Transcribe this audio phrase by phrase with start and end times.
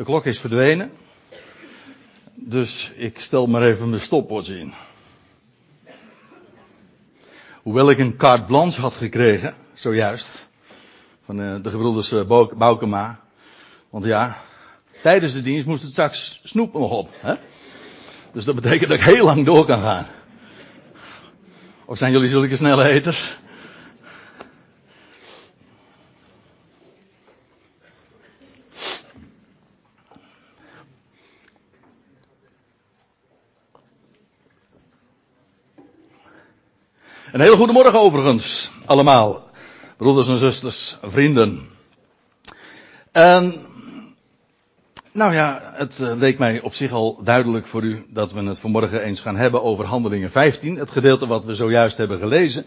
[0.00, 0.92] De klok is verdwenen.
[2.34, 4.72] Dus ik stel maar even mijn stopwatch in.
[7.62, 10.48] Hoewel ik een carte blanche had gekregen, zojuist,
[11.24, 13.20] van eh, de gebroeders eh, Boukema.
[13.90, 14.42] Want ja,
[15.02, 17.08] tijdens de dienst moest het straks snoep nog op.
[17.12, 17.34] Hè?
[18.32, 20.06] Dus dat betekent dat ik heel lang door kan gaan.
[21.84, 23.38] Of zijn jullie zulke snelle eters?
[37.40, 39.50] Een hele goede morgen overigens, allemaal.
[39.96, 41.68] Broeders en zusters, vrienden.
[43.12, 43.54] En,
[45.12, 48.58] nou ja, het eh, leek mij op zich al duidelijk voor u dat we het
[48.58, 52.64] vanmorgen eens gaan hebben over Handelingen 15, het gedeelte wat we zojuist hebben gelezen.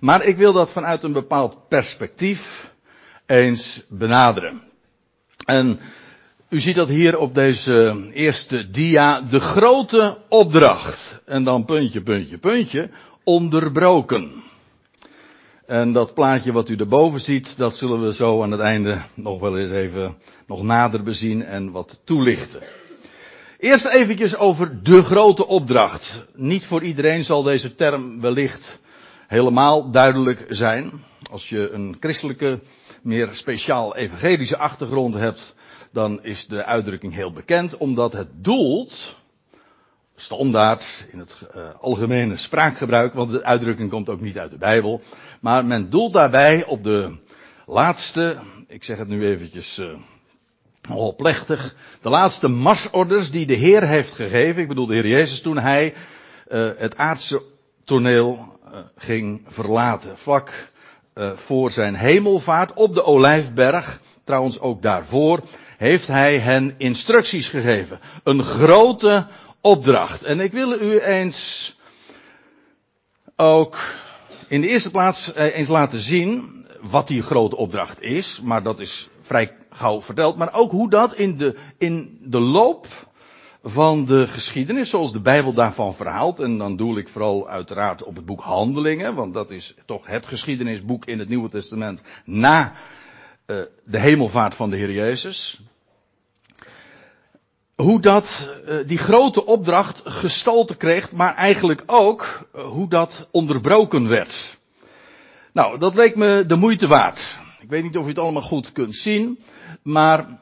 [0.00, 2.72] Maar ik wil dat vanuit een bepaald perspectief
[3.26, 4.62] eens benaderen.
[5.44, 5.80] En
[6.48, 11.22] u ziet dat hier op deze eerste dia, de grote opdracht.
[11.24, 12.90] En dan puntje, puntje, puntje
[13.26, 14.42] onderbroken.
[15.66, 19.40] En dat plaatje wat u erboven ziet, dat zullen we zo aan het einde nog
[19.40, 22.60] wel eens even nog nader bezien en wat toelichten.
[23.58, 26.24] Eerst eventjes over de grote opdracht.
[26.34, 28.78] Niet voor iedereen zal deze term wellicht
[29.26, 30.90] helemaal duidelijk zijn.
[31.30, 32.60] Als je een christelijke,
[33.02, 35.54] meer speciaal evangelische achtergrond hebt,
[35.92, 39.16] dan is de uitdrukking heel bekend, omdat het doelt
[40.16, 45.00] standaard in het uh, algemene spraakgebruik, want de uitdrukking komt ook niet uit de Bijbel.
[45.40, 47.16] Maar men doelt daarbij op de
[47.66, 48.36] laatste,
[48.68, 49.94] ik zeg het nu eventjes uh,
[50.88, 54.62] nogal plechtig, de laatste marsorders die de Heer heeft gegeven.
[54.62, 55.94] Ik bedoel de Heer Jezus toen hij
[56.48, 57.42] uh, het aardse
[57.84, 58.54] toneel
[58.96, 60.18] ging verlaten.
[60.18, 60.70] Vlak
[61.34, 65.40] voor zijn hemelvaart op de Olijfberg, trouwens ook daarvoor,
[65.76, 68.00] heeft hij hen instructies gegeven.
[68.24, 69.26] Een grote
[69.66, 70.22] opdracht.
[70.22, 71.74] En ik wil u eens
[73.36, 73.78] ook
[74.48, 78.80] in de eerste plaats eh, eens laten zien wat die grote opdracht is, maar dat
[78.80, 82.86] is vrij gauw verteld, maar ook hoe dat in de, in de loop
[83.62, 88.16] van de geschiedenis, zoals de Bijbel daarvan verhaalt, en dan doe ik vooral uiteraard op
[88.16, 92.72] het boek Handelingen, want dat is toch het geschiedenisboek in het Nieuwe Testament na
[93.46, 95.60] uh, de hemelvaart van de Heer Jezus
[97.76, 104.08] hoe dat, eh, die grote opdracht gestalte kreeg, maar eigenlijk ook eh, hoe dat onderbroken
[104.08, 104.58] werd.
[105.52, 107.38] Nou, dat leek me de moeite waard.
[107.60, 109.38] Ik weet niet of u het allemaal goed kunt zien,
[109.82, 110.38] maar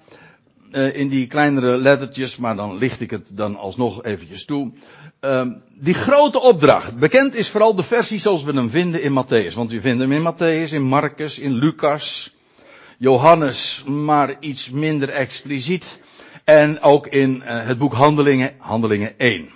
[0.73, 4.73] uh, in die kleinere lettertjes, maar dan licht ik het dan alsnog eventjes toe.
[5.21, 6.99] Uh, die grote opdracht.
[6.99, 9.55] Bekend is vooral de versie zoals we hem vinden in Matthäus.
[9.55, 12.35] Want we vinden hem in Matthäus, in Marcus, in Lucas,
[12.99, 16.01] Johannes, maar iets minder expliciet.
[16.45, 19.49] En ook in uh, het boek Handelingen, Handelingen 1.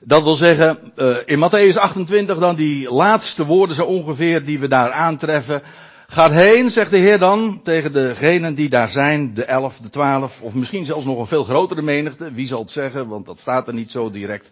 [0.00, 4.68] Dat wil zeggen, uh, in Matthäus 28 dan die laatste woorden zo ongeveer die we
[4.68, 5.62] daar aantreffen.
[6.06, 10.42] Gaat heen, zegt de Heer dan, tegen degenen die daar zijn, de elf, de twaalf,
[10.42, 12.32] of misschien zelfs nog een veel grotere menigte.
[12.32, 14.50] Wie zal het zeggen, want dat staat er niet zo direct.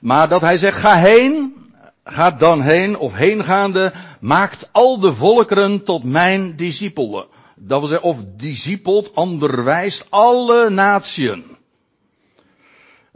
[0.00, 1.54] Maar dat hij zegt, ga heen,
[2.04, 7.26] gaat dan heen, of heengaande, maakt al de volkeren tot mijn discipelen.
[7.66, 11.44] Dat wil zeggen, of discipelt, onderwijst alle natieën.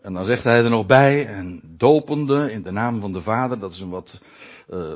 [0.03, 3.59] En dan zegt hij er nog bij, en dopende in de naam van de Vader,
[3.59, 4.19] dat is een wat
[4.71, 4.93] uh,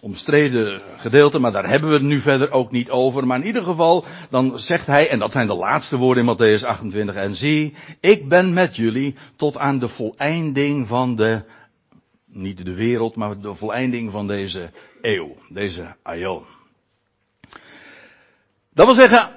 [0.00, 3.26] omstreden gedeelte, maar daar hebben we het nu verder ook niet over.
[3.26, 6.64] Maar in ieder geval, dan zegt hij, en dat zijn de laatste woorden in Matthäus
[6.64, 11.42] 28, en zie, ik ben met jullie tot aan de voleinding van de,
[12.26, 14.70] niet de wereld, maar de voleinding van deze
[15.00, 16.42] eeuw, deze aion.
[18.74, 19.30] Dat wil zeggen,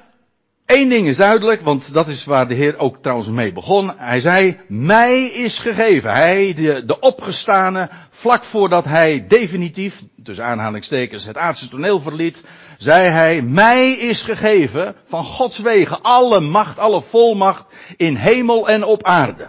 [0.65, 3.91] één ding is duidelijk, want dat is waar de Heer ook trouwens mee begon.
[3.97, 6.11] Hij zei, mij is gegeven.
[6.11, 12.43] Hij, de, de opgestane, vlak voordat hij definitief, tussen aanhalingstekens, het aardse toneel verliet,
[12.77, 17.63] zei hij, mij is gegeven van Gods wegen alle macht, alle volmacht
[17.97, 19.47] in hemel en op aarde.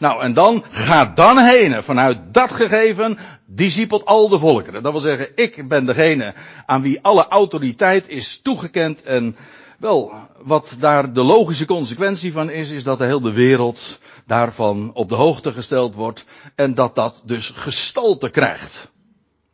[0.00, 4.82] Nou, en dan, ga dan heen, vanuit dat gegeven, discipelt al de volkeren.
[4.82, 6.34] Dat wil zeggen, ik ben degene
[6.66, 9.36] aan wie alle autoriteit is toegekend en
[9.78, 10.12] wel,
[10.42, 15.14] wat daar de logische consequentie van is, is dat de hele wereld daarvan op de
[15.14, 16.24] hoogte gesteld wordt
[16.54, 18.90] en dat dat dus gestalte krijgt.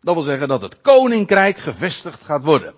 [0.00, 2.74] Dat wil zeggen dat het koninkrijk gevestigd gaat worden.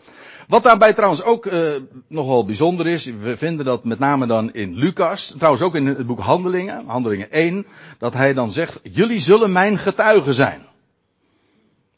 [0.48, 1.74] Wat daarbij trouwens ook uh,
[2.06, 6.06] nogal bijzonder is, we vinden dat met name dan in Lucas, trouwens ook in het
[6.06, 7.66] boek Handelingen, Handelingen 1,
[7.98, 10.60] dat hij dan zegt, jullie zullen mijn getuigen zijn.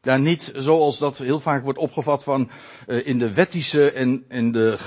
[0.02, 2.50] Ja, niet zoals dat heel vaak wordt opgevat van
[2.86, 4.78] uh, in de wettische en in de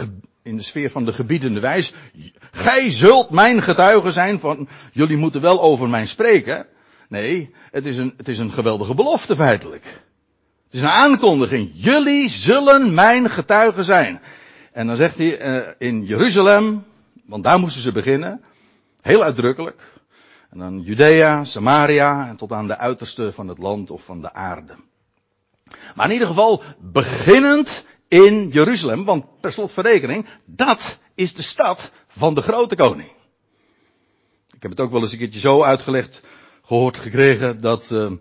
[0.41, 1.93] in de sfeer van de gebiedende wijs.
[2.51, 6.65] Gij zult mijn getuige zijn van, jullie moeten wel over mij spreken.
[7.09, 10.01] Nee, het is een, het is een geweldige belofte feitelijk.
[10.73, 11.71] Het is een aankondiging.
[11.73, 14.21] Jullie zullen mijn getuigen zijn.
[14.71, 16.83] En dan zegt hij uh, in Jeruzalem,
[17.25, 18.43] want daar moesten ze beginnen,
[19.01, 19.81] heel uitdrukkelijk.
[20.49, 24.33] En dan Judea, Samaria en tot aan de uiterste van het land of van de
[24.33, 24.75] aarde.
[25.95, 31.41] Maar in ieder geval beginnend in Jeruzalem, want per slot van rekening, dat is de
[31.41, 33.11] stad van de grote koning.
[34.55, 36.21] Ik heb het ook wel eens een keertje zo uitgelegd,
[36.63, 38.11] gehoord gekregen, dat, uh,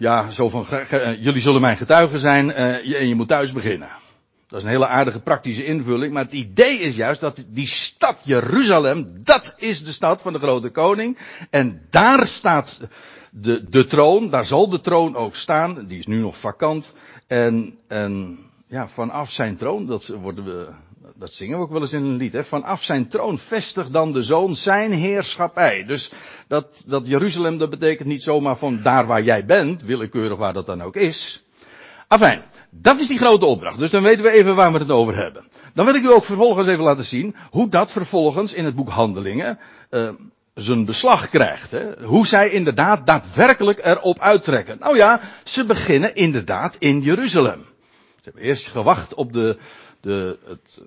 [0.00, 3.88] ja, zo van, uh, jullie zullen mijn getuigen zijn uh, en je moet thuis beginnen.
[4.48, 8.20] Dat is een hele aardige praktische invulling, maar het idee is juist dat die stad
[8.24, 11.18] Jeruzalem, dat is de stad van de grote koning.
[11.50, 12.80] En daar staat
[13.30, 16.92] de, de troon, daar zal de troon ook staan, die is nu nog vakant.
[17.26, 20.68] En, en ja, vanaf zijn troon, dat worden we,
[21.14, 22.44] dat zingen we ook wel eens in een lied, hè?
[22.44, 25.84] vanaf zijn troon vestigt dan de zoon zijn heerschappij.
[25.84, 26.12] Dus
[26.48, 30.66] dat, dat Jeruzalem, dat betekent niet zomaar van daar waar jij bent, willekeurig waar dat
[30.66, 31.44] dan ook is.
[32.08, 33.78] Afijn, dat is die grote opdracht.
[33.78, 35.44] Dus dan weten we even waar we het over hebben.
[35.74, 38.88] Dan wil ik u ook vervolgens even laten zien hoe dat vervolgens in het boek
[38.88, 39.58] Handelingen
[39.90, 40.10] uh,
[40.54, 41.70] zijn beslag krijgt.
[41.70, 42.04] Hè?
[42.04, 44.78] Hoe zij inderdaad daadwerkelijk erop uittrekken.
[44.78, 47.66] Nou ja, ze beginnen inderdaad in Jeruzalem.
[48.16, 49.58] Ze hebben eerst gewacht op de,
[50.00, 50.82] de, het,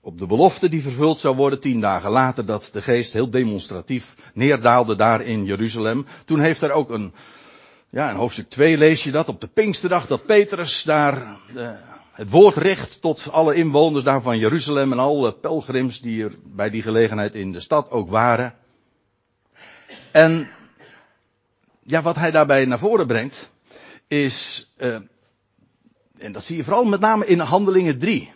[0.00, 1.60] op de belofte die vervuld zou worden.
[1.60, 6.06] Tien dagen later dat de geest heel demonstratief neerdaalde daar in Jeruzalem.
[6.24, 7.14] Toen heeft er ook een,
[7.90, 11.70] ja, in hoofdstuk 2 lees je dat op de Pinksterdag dat Petrus daar uh,
[12.12, 16.70] het woord richt tot alle inwoners daar van Jeruzalem en alle pelgrims die er bij
[16.70, 18.54] die gelegenheid in de stad ook waren.
[20.12, 20.48] En
[21.82, 23.50] ja, wat hij daarbij naar voren brengt,
[24.08, 24.96] is, uh,
[26.18, 28.32] en dat zie je vooral met name in Handelingen 3.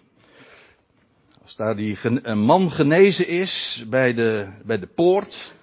[1.50, 5.54] Als daar die een man genezen is bij de, bij de poort,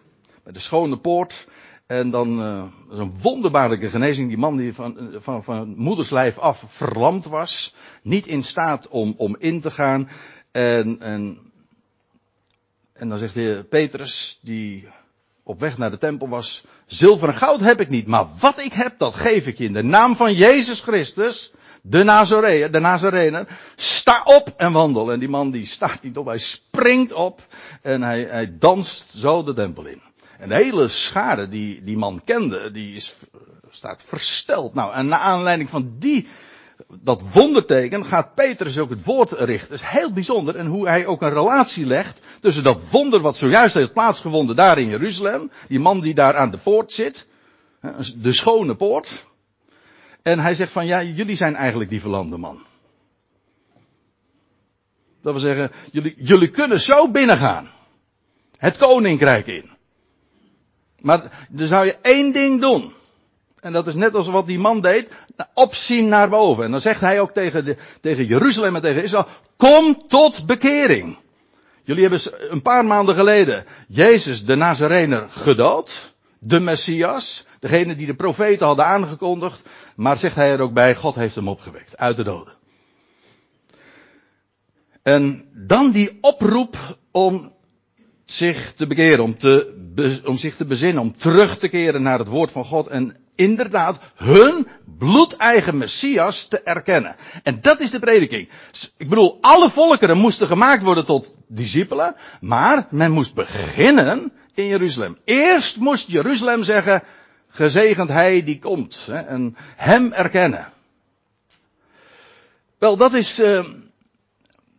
[0.44, 1.48] bij de schone poort,
[1.86, 4.28] en dan, uh, is een wonderbaarlijke genezing.
[4.28, 7.75] Die man die van, van, van moederslijf af verlamd was.
[8.01, 10.10] Niet in staat om, om in te gaan.
[10.51, 11.51] En, en,
[12.94, 14.88] en dan zegt de heer Petrus, die
[15.44, 16.66] op weg naar de tempel was.
[16.86, 19.74] Zilver en goud heb ik niet, maar wat ik heb, dat geef ik je in
[19.74, 21.51] de naam van Jezus Christus.
[21.81, 23.47] De Nazareër, de Nazarener.
[23.75, 25.12] Sta op en wandel.
[25.12, 27.41] En die man die staat niet op, hij springt op.
[27.81, 30.01] En hij, hij danst zo de tempel in.
[30.39, 33.15] En de hele schade die die man kende, die is,
[33.69, 34.74] staat versteld.
[34.74, 36.27] Nou, en naar aanleiding van die,
[37.01, 39.69] dat wonderteken gaat Petrus ook het woord richten.
[39.69, 40.56] Dat is heel bijzonder.
[40.56, 44.77] En hoe hij ook een relatie legt tussen dat wonder wat zojuist heeft plaatsgevonden daar
[44.77, 45.51] in Jeruzalem.
[45.68, 47.27] Die man die daar aan de poort zit.
[48.18, 49.25] De schone poort.
[50.27, 52.62] En hij zegt van ja, jullie zijn eigenlijk die verlamde man.
[55.21, 57.68] Dat wil zeggen, jullie, jullie kunnen zo binnengaan.
[58.57, 59.69] Het koninkrijk in.
[61.01, 62.94] Maar dan zou je één ding doen.
[63.59, 65.09] En dat is net als wat die man deed.
[65.53, 66.63] Opzien naar boven.
[66.63, 69.27] En dan zegt hij ook tegen, de, tegen Jeruzalem en tegen Israël.
[69.57, 71.18] Kom tot bekering.
[71.83, 76.15] Jullie hebben een paar maanden geleden Jezus de Nazarener gedood.
[76.39, 77.45] De Messias.
[77.60, 79.62] Degene die de profeten hadden aangekondigd.
[79.95, 81.98] Maar zegt hij er ook bij, God heeft hem opgewekt.
[81.98, 82.54] Uit de doden.
[85.04, 87.51] En dan die oproep om
[88.25, 92.27] zich te bekeren, om, te, om zich te bezinnen, om terug te keren naar het
[92.27, 94.67] woord van God en inderdaad hun
[94.98, 97.15] bloedeigen Messias te erkennen.
[97.44, 98.50] En dat is de prediking.
[98.98, 105.17] Ik bedoel, alle volkeren moesten gemaakt worden tot discipelen, maar men moest beginnen in Jeruzalem.
[105.23, 107.03] Eerst moest Jeruzalem zeggen,
[107.47, 110.67] gezegend hij die komt, hè, en hem erkennen.
[112.77, 113.65] Wel, dat is, uh,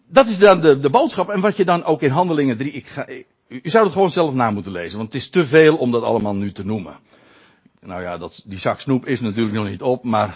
[0.07, 2.87] dat is dan de, de boodschap en wat je dan ook in Handelingen 3, ik
[2.87, 3.09] ga,
[3.49, 6.03] u, zou het gewoon zelf na moeten lezen, want het is te veel om dat
[6.03, 6.99] allemaal nu te noemen.
[7.81, 10.35] Nou ja, dat, die zak snoep is natuurlijk nog niet op, maar.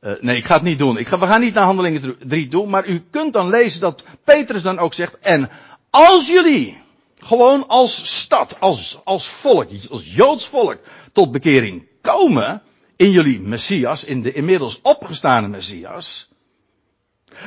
[0.00, 0.98] Uh, nee, ik ga het niet doen.
[0.98, 4.04] Ik ga, we gaan niet naar handelingen 3 doen, maar u kunt dan lezen dat
[4.24, 5.50] Petrus dan ook zegt, en
[5.90, 6.82] als jullie
[7.24, 10.78] gewoon als stad, als, als volk, als Joods volk,
[11.12, 12.62] tot bekering komen
[12.96, 16.28] in jullie Messias, in de inmiddels opgestane Messias,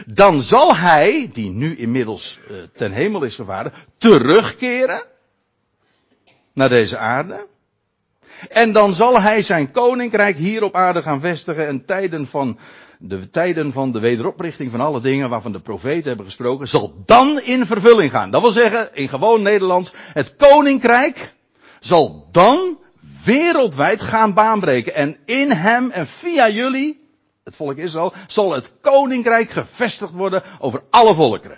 [0.05, 5.01] dan zal hij, die nu inmiddels uh, ten hemel is gevaren, terugkeren
[6.53, 7.48] naar deze aarde.
[8.50, 12.57] En dan zal hij zijn koninkrijk hier op aarde gaan vestigen en tijden van
[13.00, 17.42] de tijden van de wederoprichting van alle dingen waarvan de profeten hebben gesproken, zal dan
[17.42, 18.32] in vervulling gaan.
[18.32, 21.34] Dat wil zeggen, in gewoon Nederlands, het koninkrijk
[21.80, 22.80] zal dan
[23.24, 24.94] wereldwijd gaan baanbreken.
[24.94, 27.10] En in hem en via jullie
[27.44, 31.58] het volk Israël, zal het koninkrijk gevestigd worden over alle volkeren.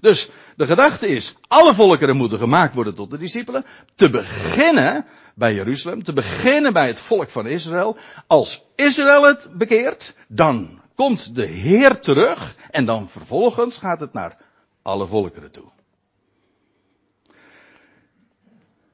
[0.00, 3.64] Dus de gedachte is, alle volkeren moeten gemaakt worden tot de discipelen.
[3.94, 5.06] Te beginnen
[5.40, 7.96] bij Jeruzalem, te beginnen bij het volk van Israël.
[8.26, 14.36] Als Israël het bekeert, dan komt de Heer terug en dan vervolgens gaat het naar
[14.82, 15.70] alle volkeren toe.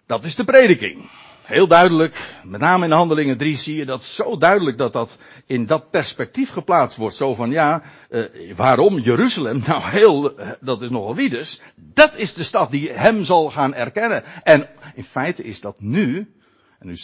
[0.06, 1.10] Dat is de prediking.
[1.42, 5.66] Heel duidelijk, met name in Handelingen 3 zie je dat zo duidelijk dat dat in
[5.66, 7.16] dat perspectief geplaatst wordt.
[7.16, 8.24] Zo van ja, uh,
[8.56, 9.62] waarom Jeruzalem?
[9.66, 11.60] Nou heel, uh, dat is nogal wie dus.
[11.74, 14.24] Dat is de stad die hem zal gaan erkennen.
[14.42, 16.35] En in feite is dat nu,
[16.78, 16.96] en nu,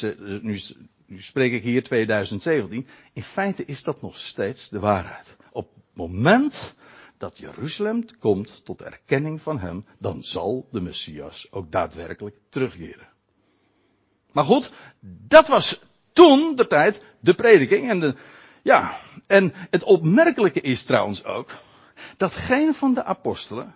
[0.42, 0.60] nu,
[1.06, 5.36] nu spreek ik hier 2017, in feite is dat nog steeds de waarheid.
[5.52, 6.74] Op het moment
[7.18, 13.08] dat Jeruzalem komt tot erkenning van hem, dan zal de Messias ook daadwerkelijk terugkeren.
[14.32, 14.72] Maar goed,
[15.26, 15.80] dat was
[16.12, 18.14] toen de tijd de prediking en de,
[18.62, 21.50] ja, en het opmerkelijke is trouwens ook,
[22.16, 23.74] dat geen van de apostelen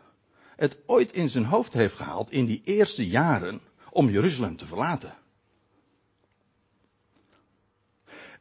[0.57, 3.61] het ooit in zijn hoofd heeft gehaald in die eerste jaren
[3.91, 5.15] om Jeruzalem te verlaten.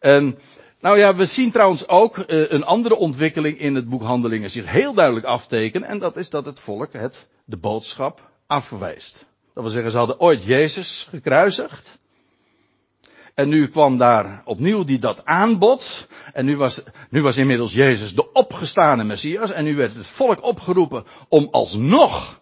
[0.06, 0.38] En
[0.80, 4.72] nou ja, we zien trouwens ook uh, een andere ontwikkeling in het boek Handelingen zich
[4.72, 5.88] heel duidelijk aftekenen.
[5.88, 9.26] En dat is dat het volk het, de boodschap afwijst.
[9.54, 11.98] Dat wil zeggen, ze hadden ooit Jezus gekruisigd.
[13.34, 16.08] En nu kwam daar opnieuw die dat aanbod.
[16.34, 19.52] En nu was, nu was inmiddels Jezus de opgestane Messias.
[19.52, 22.42] En nu werd het volk opgeroepen om alsnog,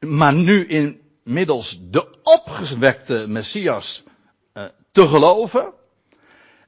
[0.00, 4.04] maar nu inmiddels de opgewekte Messias
[4.54, 5.74] uh, te geloven.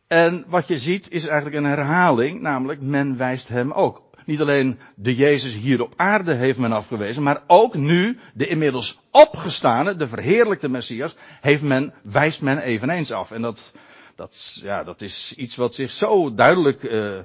[0.08, 4.02] En wat je ziet is eigenlijk een herhaling, namelijk men wijst hem ook.
[4.24, 9.00] Niet alleen de Jezus hier op aarde heeft men afgewezen, maar ook nu de inmiddels
[9.10, 13.30] opgestane, de verheerlijkte Messias, heeft men, wijst men eveneens af.
[13.30, 13.72] En dat,
[14.16, 17.18] dat, ja, dat is iets wat zich zo duidelijk uh,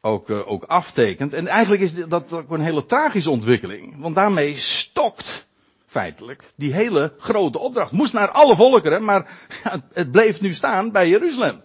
[0.00, 1.32] ook, uh, ook aftekent.
[1.34, 5.46] En eigenlijk is dat ook een hele tragische ontwikkeling, want daarmee stokt
[5.86, 7.92] feitelijk die hele grote opdracht.
[7.92, 9.30] Moest naar alle volkeren, maar
[9.92, 11.62] het bleef nu staan bij Jeruzalem.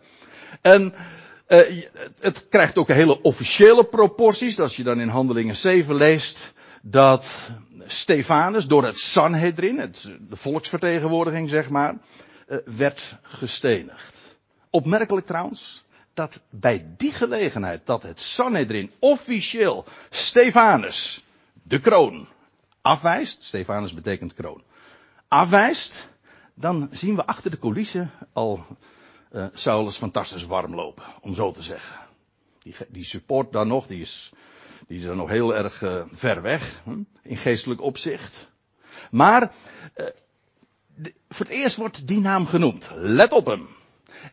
[0.66, 0.94] En
[1.48, 1.84] uh,
[2.20, 4.60] het krijgt ook hele officiële proporties.
[4.60, 7.52] Als je dan in Handelingen 7 leest dat
[7.86, 11.98] Stefanus door het Sanhedrin, het, de volksvertegenwoordiging zeg maar,
[12.48, 14.38] uh, werd gestenigd.
[14.70, 21.24] Opmerkelijk trouwens dat bij die gelegenheid dat het Sanhedrin officieel Stefanus
[21.64, 22.28] de kroon
[22.82, 23.44] afwijst.
[23.44, 24.64] Stefanus betekent kroon.
[25.28, 26.08] Afwijst.
[26.54, 28.66] Dan zien we achter de coulissen al
[29.32, 31.96] uh, Saulus fantastisch warm lopen, om zo te zeggen.
[32.64, 34.32] Die, die support dan nog, die is,
[34.88, 38.50] die is dan nog heel erg uh, ver weg, hm, in geestelijk opzicht.
[39.12, 39.52] Maar,
[39.96, 40.06] uh,
[41.30, 42.90] voor het eerst wordt die naam genoemd.
[42.94, 43.68] Let op hem.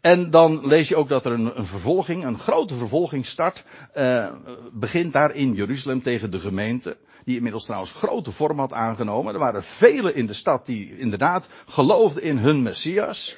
[0.00, 3.64] En dan lees je ook dat er een, een vervolging, een grote vervolging start,
[3.96, 4.34] uh,
[4.72, 6.96] begint daar in Jeruzalem tegen de gemeente.
[7.24, 9.32] Die inmiddels trouwens grote vorm had aangenomen.
[9.32, 13.36] Er waren velen in de stad die inderdaad geloofden in hun Messias.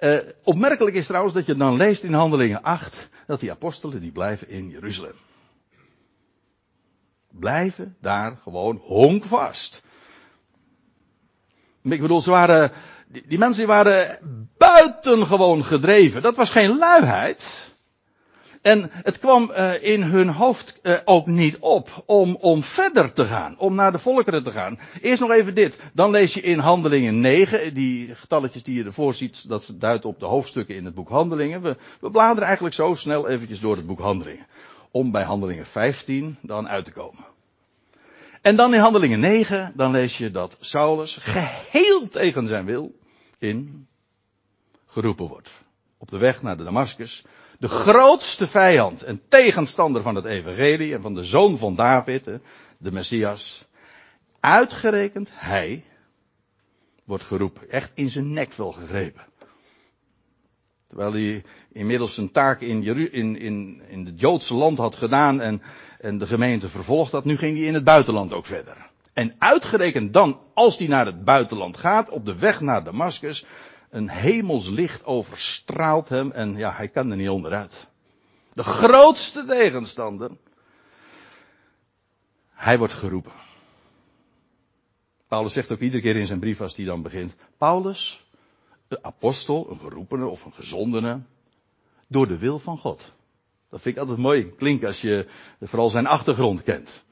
[0.00, 4.12] Uh, opmerkelijk is trouwens dat je dan leest in Handelingen 8 dat die apostelen die
[4.12, 5.14] blijven in Jeruzalem.
[7.30, 9.82] Blijven daar gewoon honkvast.
[11.82, 12.72] Ik bedoel, ze waren,
[13.08, 14.18] die, mensen waren
[14.58, 16.22] buitengewoon gedreven.
[16.22, 17.65] Dat was geen luiheid.
[18.66, 23.24] En het kwam uh, in hun hoofd uh, ook niet op om, om verder te
[23.24, 24.78] gaan, om naar de volkeren te gaan.
[25.00, 25.80] Eerst nog even dit.
[25.92, 30.20] Dan lees je in Handelingen 9, die getalletjes die je ervoor ziet, dat duidt op
[30.20, 31.62] de hoofdstukken in het boek Handelingen.
[31.62, 34.46] We, we bladeren eigenlijk zo snel eventjes door het boek Handelingen.
[34.90, 37.24] Om bij Handelingen 15 dan uit te komen.
[38.42, 42.94] En dan in Handelingen 9, dan lees je dat Saulus geheel tegen zijn wil
[43.38, 43.86] in
[44.86, 45.50] geroepen wordt.
[45.98, 47.24] Op de weg naar de Damascus
[47.58, 52.24] de grootste vijand en tegenstander van het evangelie en van de zoon van David,
[52.78, 53.64] de Messias,
[54.40, 55.84] uitgerekend hij
[57.04, 59.24] wordt geroepen, echt in zijn nek wel gegrepen.
[60.88, 65.62] Terwijl hij inmiddels zijn taak in, in, in, in het Joodse land had gedaan en,
[66.00, 68.76] en de gemeente vervolgd had, nu ging hij in het buitenland ook verder.
[69.12, 73.46] En uitgerekend dan, als hij naar het buitenland gaat, op de weg naar Damascus,
[73.96, 77.86] een hemels licht overstraalt hem en ja, hij kan er niet onderuit.
[78.52, 80.30] De grootste tegenstander.
[82.50, 83.32] Hij wordt geroepen.
[85.28, 87.34] Paulus zegt ook iedere keer in zijn brief als hij dan begint.
[87.56, 88.26] Paulus,
[88.88, 91.20] de apostel, een geroepene of een gezondene,
[92.06, 93.12] door de wil van God.
[93.68, 95.26] Dat vind ik altijd mooi klinken als je
[95.60, 97.04] vooral zijn achtergrond kent.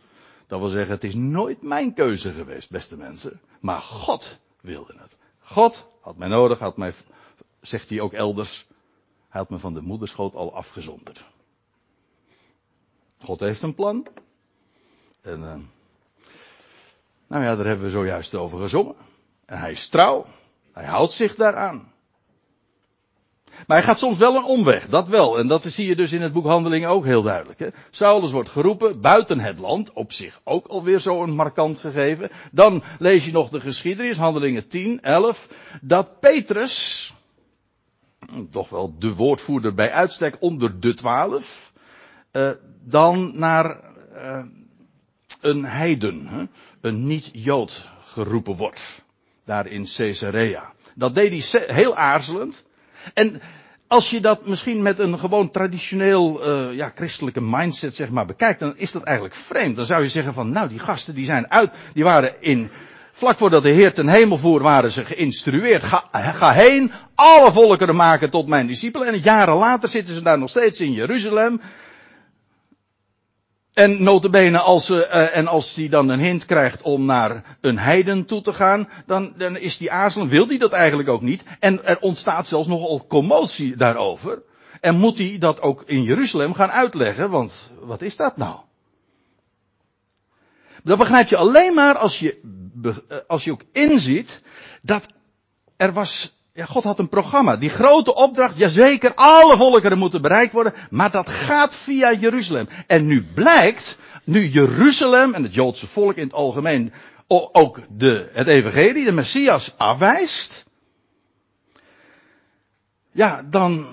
[0.47, 3.41] Dat wil zeggen, het is nooit mijn keuze geweest, beste mensen.
[3.61, 5.17] Maar God wilde het.
[5.39, 6.93] God had mij nodig, had mij,
[7.61, 8.67] zegt hij ook elders,
[9.29, 11.25] hij had me van de moederschoot al afgezonderd.
[13.19, 14.07] God heeft een plan.
[15.21, 15.55] En, uh,
[17.27, 18.95] nou ja, daar hebben we zojuist over gezongen.
[19.45, 20.27] En hij is trouw.
[20.73, 21.93] Hij houdt zich daaraan.
[23.67, 25.39] Maar hij gaat soms wel een omweg, dat wel.
[25.39, 27.59] En dat zie je dus in het boek Handelingen ook heel duidelijk.
[27.59, 27.69] Hè?
[27.91, 32.31] Saulus wordt geroepen buiten het land, op zich ook alweer zo'n markant gegeven.
[32.53, 35.49] Dan lees je nog de geschiedenis, Handelingen 10, 11,
[35.81, 37.13] dat Petrus,
[38.51, 41.73] toch wel de woordvoerder bij uitstek onder de twaalf,
[42.33, 43.81] uh, dan naar
[44.15, 44.45] uh,
[45.41, 46.45] een heiden, hè?
[46.81, 49.05] een niet-Jood geroepen wordt.
[49.45, 50.73] Daar in Caesarea.
[50.95, 52.65] Dat deed hij heel aarzelend.
[53.15, 53.41] En
[53.87, 58.61] als je dat misschien met een gewoon traditioneel uh, ja, christelijke mindset zeg maar bekijkt,
[58.61, 59.77] dan is dat eigenlijk vreemd.
[59.77, 62.71] Dan zou je zeggen van, nou die gasten die zijn uit, die waren in,
[63.13, 65.83] vlak voordat de Heer ten hemel voer, waren ze geïnstrueerd.
[65.83, 69.07] Ga, ga heen, alle volkeren maken tot mijn discipelen.
[69.07, 71.61] En jaren later zitten ze daar nog steeds in Jeruzalem.
[73.75, 78.25] En notabene als, uh, en als hij dan een hint krijgt om naar een heiden
[78.25, 81.43] toe te gaan, dan, dan is die aarzelen, wil hij dat eigenlijk ook niet.
[81.61, 84.43] En er ontstaat zelfs nogal commotie daarover.
[84.81, 88.57] En moet hij dat ook in Jeruzalem gaan uitleggen, want wat is dat nou?
[90.83, 92.41] Dat begrijp je alleen maar als je,
[93.27, 94.43] als je ook inziet
[94.83, 95.07] dat
[95.77, 97.57] er was ja, God had een programma.
[97.57, 102.69] Die grote opdracht, jazeker, alle volkeren moeten bereikt worden, maar dat gaat via Jeruzalem.
[102.87, 106.93] En nu blijkt, nu Jeruzalem en het Joodse volk in het algemeen
[107.27, 110.65] ook de, het evangelie, de Messias afwijst,
[113.11, 113.87] ja, dan,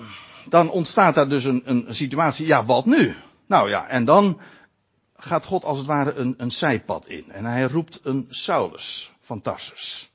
[0.48, 3.14] dan ontstaat daar dus een, een situatie, ja, wat nu?
[3.46, 4.40] Nou ja, en dan
[5.16, 7.32] gaat God als het ware een, een zijpad in.
[7.32, 10.11] En hij roept een Saulus van Tarsus.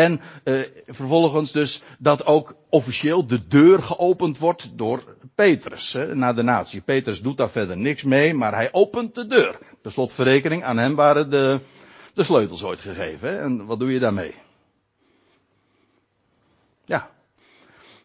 [0.00, 6.34] En uh, vervolgens dus dat ook officieel de deur geopend wordt door Petrus hè, naar
[6.34, 6.80] de natie.
[6.80, 9.58] Petrus doet daar verder niks mee, maar hij opent de deur.
[9.82, 11.60] Per slotverrekening, aan hem waren de,
[12.14, 13.40] de sleutels ooit gegeven.
[13.40, 14.34] En wat doe je daarmee?
[16.84, 17.10] Ja.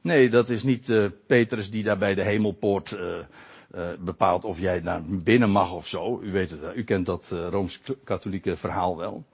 [0.01, 4.79] Nee, dat is niet uh, Petrus die daar bij de hemelpoort uh, bepaalt of jij
[4.79, 6.19] naar binnen mag of zo.
[6.21, 9.25] U weet het, u kent dat Rooms-Katholieke verhaal wel.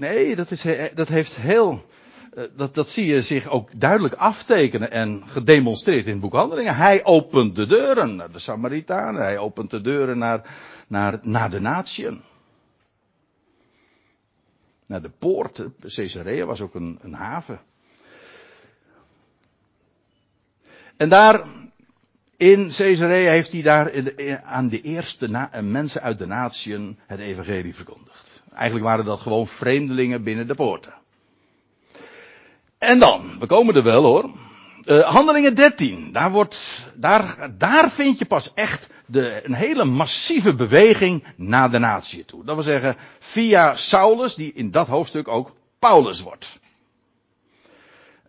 [0.00, 1.84] Nee, dat, is, dat heeft heel,
[2.32, 6.76] eh, dat, dat zie je zich ook duidelijk aftekenen en gedemonstreerd in het boek Handelingen.
[6.76, 10.56] Hij opent de deuren naar de Samaritanen, hij opent de deuren naar,
[10.88, 12.22] naar, naar de natieën.
[14.86, 17.60] Naar de poort, Caesarea was ook een, een haven.
[20.96, 21.46] En daar,
[22.36, 28.29] in Caesarea heeft hij daar aan de eerste mensen uit de natieën het evangelie verkondigd.
[28.52, 30.94] Eigenlijk waren dat gewoon vreemdelingen binnen de poorten.
[32.78, 34.30] En dan, we komen er wel hoor.
[34.84, 40.54] Uh, handelingen 13, daar, wordt, daar, daar vind je pas echt de, een hele massieve
[40.54, 42.44] beweging naar de natie toe.
[42.44, 46.58] Dat wil zeggen, via Saulus, die in dat hoofdstuk ook Paulus wordt.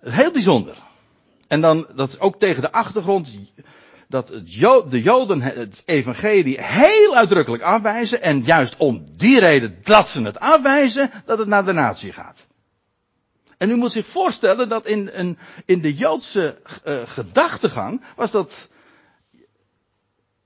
[0.01, 0.75] Heel bijzonder.
[1.47, 3.37] En dan, dat ook tegen de achtergrond
[4.11, 4.27] dat
[4.89, 10.39] de Joden het evangelie heel uitdrukkelijk afwijzen en juist om die reden dat ze het
[10.39, 12.47] afwijzen, dat het naar de natie gaat.
[13.57, 18.69] En u moet zich voorstellen dat in, in, in de Joodse uh, gedachtegang was dat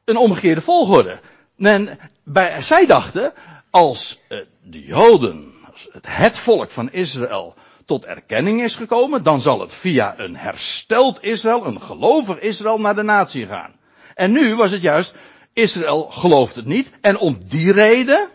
[0.04, 1.20] een omgekeerde volgorde.
[1.58, 3.34] En bij, zij dachten,
[3.70, 5.54] als uh, de Joden,
[5.92, 11.24] het, het volk van Israël, tot erkenning is gekomen, dan zal het via een hersteld
[11.24, 13.76] Israël, een gelovig Israël, naar de natie gaan.
[14.14, 15.16] En nu was het juist,
[15.54, 18.30] Israël gelooft het niet, en om die reden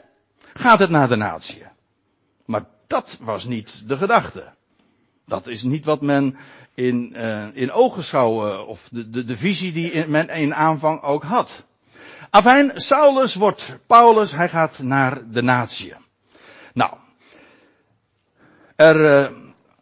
[0.52, 1.62] gaat het naar de natie.
[2.44, 4.52] Maar dat was niet de gedachte.
[5.26, 6.36] Dat is niet wat men
[6.74, 11.22] in, uh, in ogenschouw, uh, of de, de, de visie die men in aanvang ook
[11.22, 11.66] had.
[12.30, 15.94] Afijn, Saulus wordt Paulus, hij gaat naar de natie.
[16.72, 16.94] Nou,
[18.76, 19.39] er, uh,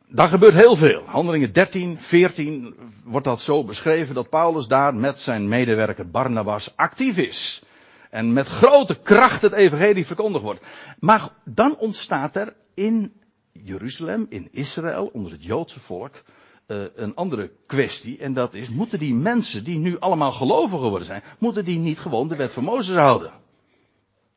[0.08, 1.02] daar gebeurt heel veel.
[1.04, 7.16] Handelingen 13, 14 wordt dat zo beschreven dat Paulus daar met zijn medewerker Barnabas actief
[7.16, 7.62] is.
[8.10, 10.66] En met grote kracht het evangelie verkondigd wordt.
[10.98, 13.12] Maar dan ontstaat er in
[13.52, 16.22] Jeruzalem, in Israël, onder het Joodse volk,
[16.66, 18.18] uh, een andere kwestie.
[18.18, 21.98] En dat is, moeten die mensen die nu allemaal gelovigen geworden zijn, moeten die niet
[21.98, 23.32] gewoon de wet van Mozes houden?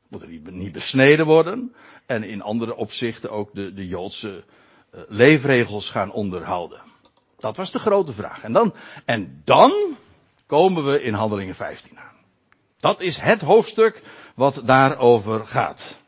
[0.07, 1.73] Moeten die niet besneden worden?
[2.05, 4.43] En in andere opzichten ook de, de Joodse
[4.91, 6.81] leefregels gaan onderhouden?
[7.39, 8.43] Dat was de grote vraag.
[8.43, 8.73] En dan,
[9.05, 9.71] en dan
[10.45, 12.15] komen we in Handelingen 15 aan.
[12.79, 14.01] Dat is het hoofdstuk
[14.35, 16.01] wat daarover gaat.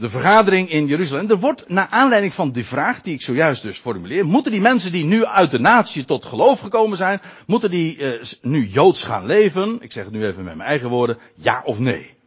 [0.00, 1.30] de vergadering in Jeruzalem.
[1.30, 4.92] Er wordt, naar aanleiding van die vraag die ik zojuist dus formuleer, moeten die mensen
[4.92, 9.26] die nu uit de natie tot geloof gekomen zijn, moeten die uh, nu joods gaan
[9.26, 9.78] leven?
[9.80, 12.18] Ik zeg het nu even met mijn eigen woorden, ja of nee?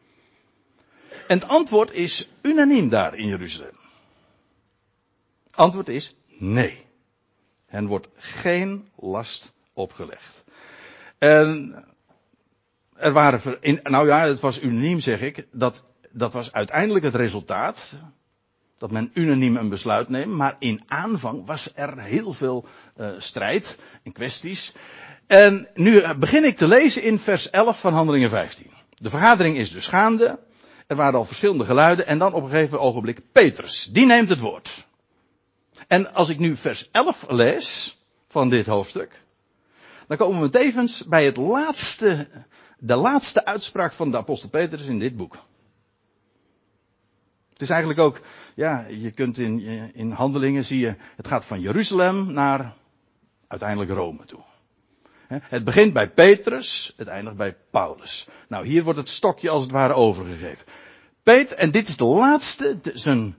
[1.33, 3.77] En het antwoord is unaniem daar in Jeruzalem.
[5.51, 6.85] Antwoord is nee.
[7.65, 10.43] Hen wordt geen last opgelegd.
[11.17, 11.75] En
[12.93, 17.97] er waren, nou ja, het was unaniem zeg ik, dat, dat was uiteindelijk het resultaat.
[18.77, 22.65] Dat men unaniem een besluit neemt, maar in aanvang was er heel veel
[22.97, 24.73] uh, strijd en kwesties.
[25.27, 28.71] En nu begin ik te lezen in vers 11 van Handelingen 15.
[28.97, 30.39] De vergadering is dus gaande.
[30.93, 33.89] Er waren al verschillende geluiden en dan op een gegeven ogenblik Petrus.
[33.91, 34.85] Die neemt het woord.
[35.87, 39.21] En als ik nu vers 11 lees van dit hoofdstuk,
[40.07, 42.27] dan komen we tevens bij het laatste,
[42.77, 45.37] de laatste uitspraak van de apostel Petrus in dit boek.
[47.49, 48.21] Het is eigenlijk ook,
[48.55, 49.59] ja, je kunt in,
[49.93, 52.73] in handelingen zie je, het gaat van Jeruzalem naar
[53.47, 54.41] uiteindelijk Rome toe.
[55.27, 58.27] Het begint bij Petrus, het eindigt bij Paulus.
[58.47, 60.65] Nou, hier wordt het stokje als het ware overgegeven.
[61.23, 63.35] Peter, en dit is de laatste, zijn,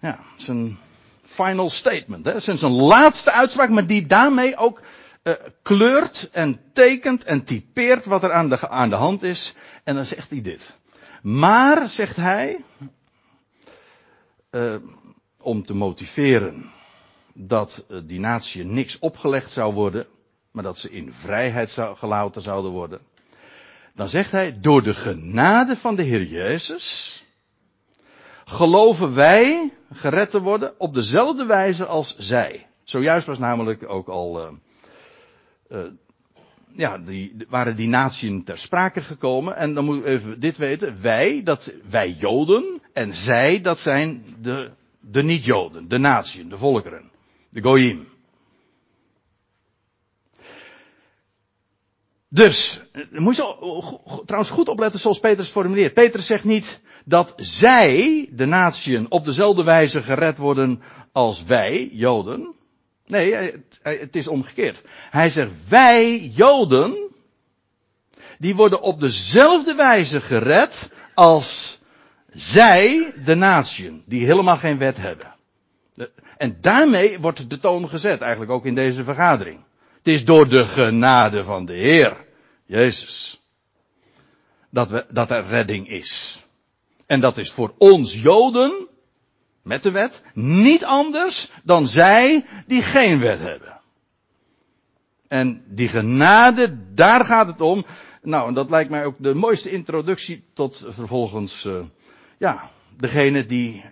[0.00, 0.78] ja, zijn
[1.22, 2.24] final statement.
[2.24, 2.40] Hè?
[2.40, 4.82] Zijn zijn laatste uitspraak, maar die daarmee ook
[5.22, 9.54] uh, kleurt en tekent en typeert wat er aan de, aan de hand is.
[9.84, 10.76] En dan zegt hij dit.
[11.22, 12.64] Maar, zegt hij,
[14.50, 14.74] uh,
[15.40, 16.70] om te motiveren
[17.32, 20.06] dat uh, die natie niks opgelegd zou worden,
[20.50, 23.00] maar dat ze in vrijheid zou, gelaten zouden worden.
[23.94, 27.16] Dan zegt hij, door de genade van de Heer Jezus,
[28.44, 32.66] geloven wij gered te worden op dezelfde wijze als zij.
[32.84, 34.52] Zojuist was namelijk ook al,
[35.70, 35.78] uh,
[36.72, 39.56] ja, die, waren die natieën ter sprake gekomen.
[39.56, 41.00] En dan moet u even dit weten.
[41.00, 42.80] Wij, dat, wij Joden.
[42.92, 45.88] En zij, dat zijn de, de niet-Joden.
[45.88, 47.10] De natieën, de volkeren.
[47.50, 48.06] De Goyim.
[52.32, 55.94] Dus, moet je zo, trouwens goed opletten zoals Petrus formuleert.
[55.94, 62.54] Petrus zegt niet dat zij, de natieën, op dezelfde wijze gered worden als wij, Joden.
[63.06, 64.82] Nee, het, het is omgekeerd.
[65.10, 67.10] Hij zegt wij, Joden,
[68.38, 71.80] die worden op dezelfde wijze gered als
[72.32, 75.34] zij, de natieën, die helemaal geen wet hebben.
[76.36, 79.60] En daarmee wordt de toon gezet, eigenlijk ook in deze vergadering.
[80.02, 82.16] Het is door de genade van de Heer,
[82.66, 83.42] Jezus,
[84.70, 86.44] dat, we, dat er redding is.
[87.06, 88.88] En dat is voor ons Joden,
[89.62, 93.80] met de wet, niet anders dan zij die geen wet hebben.
[95.28, 97.84] En die genade, daar gaat het om.
[98.22, 101.80] Nou, en dat lijkt mij ook de mooiste introductie tot vervolgens, uh,
[102.38, 103.84] ja, degene die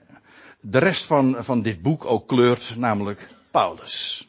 [0.60, 4.27] de rest van, van dit boek ook kleurt, namelijk Paulus.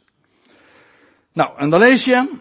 [1.34, 2.38] Nou, en dan lees je,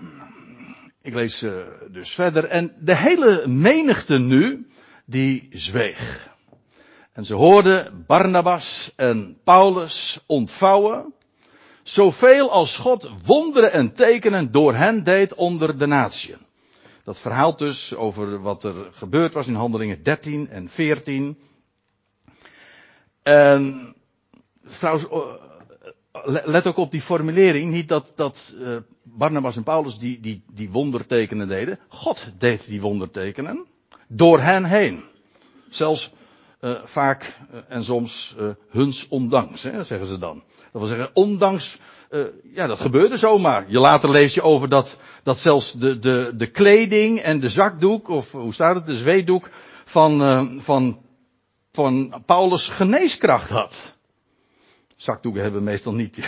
[1.02, 1.52] ik lees uh,
[1.90, 4.68] dus verder, en de hele menigte nu,
[5.04, 6.28] die zweeg.
[7.12, 11.14] En ze hoorden Barnabas en Paulus ontvouwen,
[11.82, 16.38] zoveel als God wonderen en tekenen door hen deed onder de natieën.
[17.04, 21.38] Dat verhaalt dus over wat er gebeurd was in handelingen 13 en 14.
[23.22, 23.94] En
[24.78, 25.06] trouwens,
[26.24, 27.72] let ook op die formulering.
[27.72, 31.78] Niet dat, dat uh, Barnabas en Paulus die, die, die wondertekenen deden.
[31.88, 33.66] God deed die wondertekenen.
[34.08, 35.02] Door hen heen.
[35.68, 36.12] Zelfs
[36.60, 38.36] uh, vaak uh, en soms
[38.70, 40.42] huns ondanks, hè, zeggen ze dan.
[40.72, 41.78] Dat wil zeggen, ondanks,
[42.54, 43.64] ja dat gebeurde zomaar.
[43.68, 48.08] Je later lees je over dat, dat zelfs de, de, de kleding en de zakdoek,
[48.08, 49.50] of hoe staat het, de zweedoek
[49.84, 51.00] van, van,
[51.72, 53.97] van Paulus geneeskracht had
[54.98, 56.18] zakdoeken hebben meestal niet.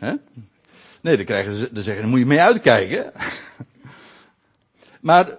[1.00, 3.12] nee, dan krijgen ze, dan zeggen, dan moet je mee uitkijken.
[5.00, 5.36] maar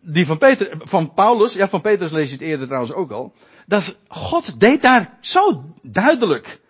[0.00, 3.34] die van Peter, van Paulus, ja van Petrus lees je het eerder trouwens ook al.
[3.66, 6.60] Dat God deed daar zo duidelijk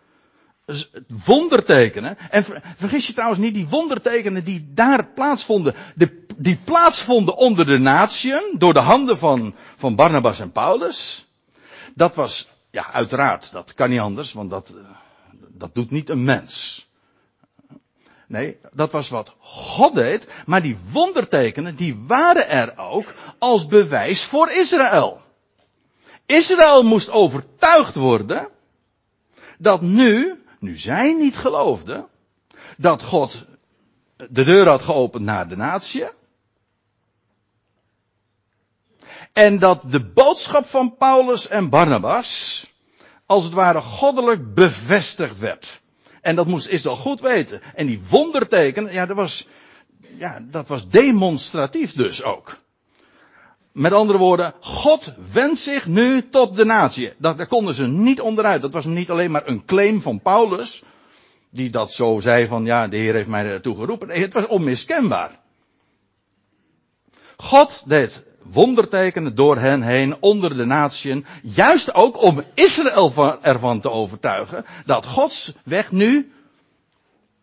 [1.25, 2.19] wondertekenen.
[2.31, 2.45] En
[2.77, 8.55] vergis je trouwens niet, die wondertekenen die daar plaatsvonden, de, die plaatsvonden onder de natieën,
[8.59, 11.29] door de handen van, van Barnabas en Paulus.
[11.95, 14.73] Dat was, ja uiteraard, dat kan niet anders, want dat,
[15.59, 16.87] dat doet niet een mens.
[18.27, 24.25] Nee, dat was wat God deed, maar die wondertekenen, die waren er ook als bewijs
[24.25, 25.21] voor Israël.
[26.27, 28.49] Israël moest overtuigd worden
[29.59, 32.07] dat nu, nu zij niet geloofden,
[32.77, 33.45] dat God
[34.17, 36.05] de deur had geopend naar de natie.
[39.33, 42.67] En dat de boodschap van Paulus en Barnabas
[43.29, 45.81] als het ware goddelijk bevestigd werd.
[46.21, 47.61] En dat moest Israël goed weten.
[47.75, 49.49] En die wonderteken, ja, dat was,
[50.19, 52.59] ja, dat was demonstratief dus ook.
[53.73, 57.13] Met andere woorden, God wendt zich nu tot de natie.
[57.19, 58.63] Dat, daar konden ze niet onderuit.
[58.63, 60.83] Dat was niet alleen maar een claim van Paulus,
[61.51, 64.09] die dat zo zei van, ja, de Heer heeft mij ertoe geroepen.
[64.09, 65.41] Nee, het was onmiskenbaar.
[67.37, 71.27] God deed wondertekenen door hen heen onder de natieën.
[71.43, 76.33] Juist ook om Israël ervan te overtuigen dat Gods weg nu,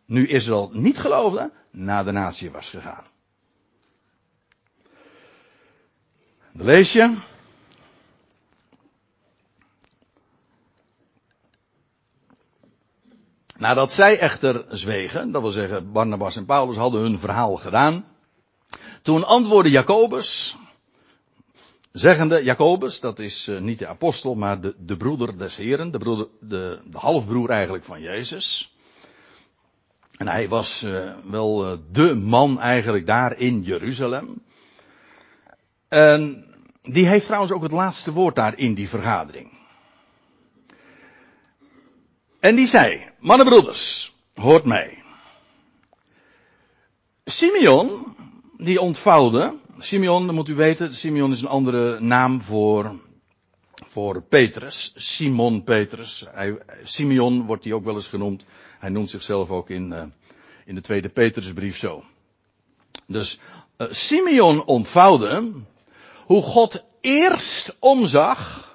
[0.05, 3.03] nu Israël niet geloofde, naar de natie was gegaan.
[6.51, 7.17] Dan lees je.
[13.57, 18.05] Nadat zij echter zwegen, dat wil zeggen Barnabas en Paulus hadden hun verhaal gedaan.
[19.01, 20.57] Toen antwoordde Jacobus,
[21.95, 25.97] zeggende, Jacobus, dat is uh, niet de apostel, maar de, de broeder des Heren, de,
[25.97, 28.75] broeder, de, de halfbroer eigenlijk van Jezus.
[30.17, 34.43] En hij was uh, wel uh, de man eigenlijk daar in Jeruzalem.
[35.87, 36.45] En
[36.81, 39.51] die heeft trouwens ook het laatste woord daar in die vergadering.
[42.39, 45.03] En die zei, mannenbroeders, hoort mij.
[47.25, 48.15] Simeon,
[48.57, 52.99] die ontvouwde, Simeon, moet u weten, Simeon is een andere naam voor,
[53.73, 56.25] voor Petrus, Simon Petrus.
[56.31, 58.45] Hij, Simeon wordt hij ook wel eens genoemd.
[58.79, 60.03] Hij noemt zichzelf ook in, uh,
[60.65, 62.03] in de tweede Petrusbrief zo.
[63.07, 63.39] Dus
[63.77, 65.51] uh, Simeon ontvouwde
[66.25, 68.73] hoe God eerst omzag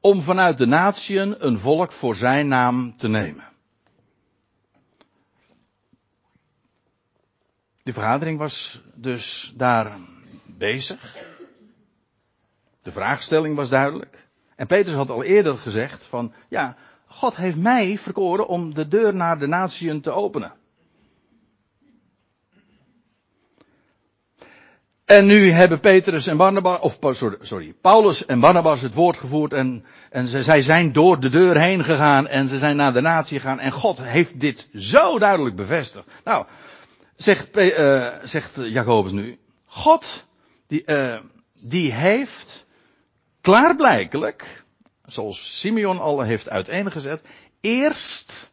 [0.00, 3.44] om vanuit de natieën een volk voor zijn naam te nemen.
[7.88, 9.96] De vergadering was dus daar
[10.46, 11.16] bezig.
[12.82, 14.28] De vraagstelling was duidelijk.
[14.56, 19.14] En Petrus had al eerder gezegd van, ja, God heeft mij verkoren om de deur
[19.14, 20.52] naar de natieën te openen.
[25.04, 26.98] En nu hebben Petrus en Barnabas, of
[27.40, 31.84] sorry, Paulus en Barnabas het woord gevoerd en, en zij zijn door de deur heen
[31.84, 36.06] gegaan en ze zijn naar de natie gegaan en God heeft dit zo duidelijk bevestigd.
[36.24, 36.46] Nou,
[37.18, 40.24] zegt, uh, zegt Jacobus nu, God,
[40.66, 41.20] die, uh,
[41.54, 42.66] die heeft
[43.40, 44.64] klaarblijkelijk,
[45.06, 47.20] zoals Simeon al heeft uiteengezet,
[47.60, 48.50] eerst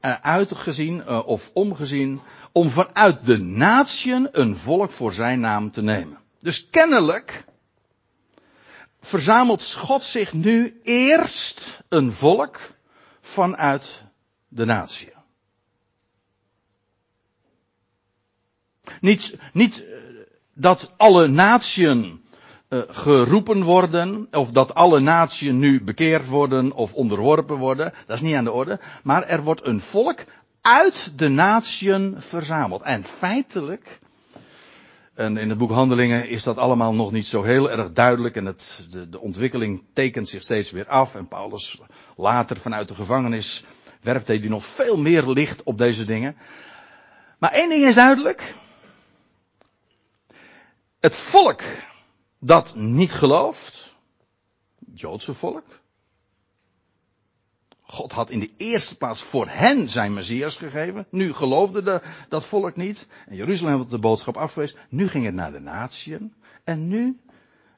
[0.00, 2.20] uh, uitgezien of omgezien
[2.52, 6.18] om vanuit de natieën een volk voor zijn naam te nemen.
[6.40, 7.44] Dus kennelijk
[9.00, 12.58] verzamelt God zich nu eerst een volk
[13.20, 14.02] vanuit
[14.48, 15.15] de natie.
[19.00, 19.94] Niet, niet eh,
[20.54, 22.24] dat alle natieën
[22.68, 28.22] uh, geroepen worden, of dat alle natieën nu bekeerd worden of onderworpen worden, dat is
[28.22, 30.24] niet aan de orde, maar er wordt een volk
[30.60, 32.82] uit de natieën verzameld.
[32.82, 33.98] En feitelijk,
[35.14, 38.44] en in het boek Handelingen is dat allemaal nog niet zo heel erg duidelijk en
[38.44, 41.80] het, de, de ontwikkeling tekent zich steeds weer af en Paulus
[42.16, 43.64] later vanuit de gevangenis
[44.02, 46.36] werpt hij nog veel meer licht op deze dingen.
[47.38, 48.54] Maar één ding is duidelijk.
[51.00, 51.62] Het volk
[52.38, 53.96] dat niet gelooft,
[54.86, 55.80] het Joodse volk,
[57.86, 61.06] God had in de eerste plaats voor hen zijn Messias gegeven.
[61.10, 63.06] Nu geloofde de, dat volk niet.
[63.26, 64.78] En Jeruzalem had de boodschap afgewezen.
[64.88, 66.34] Nu ging het naar de natieën.
[66.64, 67.20] En nu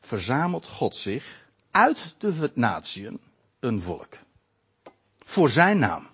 [0.01, 3.21] verzamelt God zich uit de natieën
[3.61, 4.19] een volk.
[5.19, 6.09] Voor zijn naam.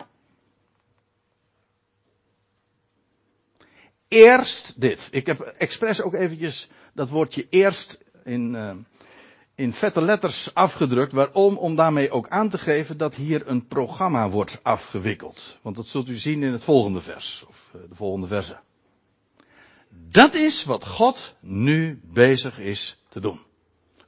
[4.09, 5.09] Eerst dit.
[5.11, 8.71] Ik heb expres ook eventjes dat woordje eerst in, uh,
[9.55, 11.13] in vette letters afgedrukt.
[11.13, 11.57] Waarom?
[11.57, 15.59] Om daarmee ook aan te geven dat hier een programma wordt afgewikkeld.
[15.63, 18.57] Want dat zult u zien in het volgende vers, of eh, de volgende verse.
[20.11, 23.41] Dat is wat God nu bezig is te doen.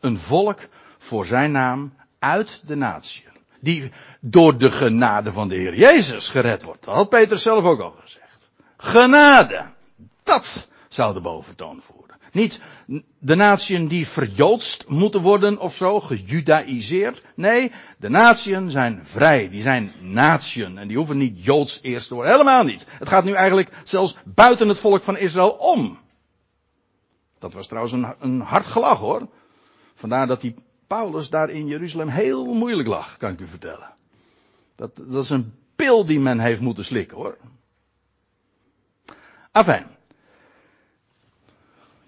[0.01, 0.69] Een volk
[0.99, 3.25] voor zijn naam uit de natie.
[3.61, 6.85] Die door de genade van de Heer Jezus gered wordt.
[6.85, 8.51] Dat had Peter zelf ook al gezegd.
[8.77, 9.71] Genade.
[10.23, 12.17] Dat zou de boventoon voeren.
[12.33, 12.61] Niet
[13.19, 17.23] de natieën die verjoodst moeten worden of zo, gejudaïseerd.
[17.35, 19.49] Nee, de natieën zijn vrij.
[19.49, 20.79] Die zijn natieën.
[20.79, 22.33] En die hoeven niet joods eerst te worden.
[22.33, 22.87] Helemaal niet.
[22.89, 25.99] Het gaat nu eigenlijk zelfs buiten het volk van Israël om.
[27.39, 29.29] Dat was trouwens een, een hard gelach hoor.
[29.95, 30.55] Vandaar dat die
[30.87, 33.95] Paulus daar in Jeruzalem heel moeilijk lag, kan ik u vertellen.
[34.77, 37.37] Dat, dat is een pil die men heeft moeten slikken hoor.
[39.51, 39.96] Afijn.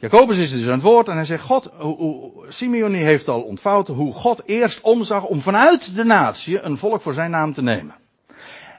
[0.00, 1.70] Jacobus is dus aan het woord en hij zegt, God,
[2.48, 7.12] Simeon heeft al ontvouwd hoe God eerst omzag om vanuit de natie een volk voor
[7.12, 7.94] zijn naam te nemen.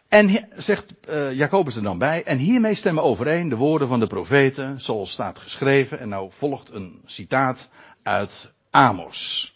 [0.08, 4.08] En zegt uh, Jacobus er dan bij, en hiermee stemmen overeen de woorden van de
[4.08, 7.70] profeten, zoals staat geschreven, en nou volgt een citaat
[8.04, 9.54] uit Amos.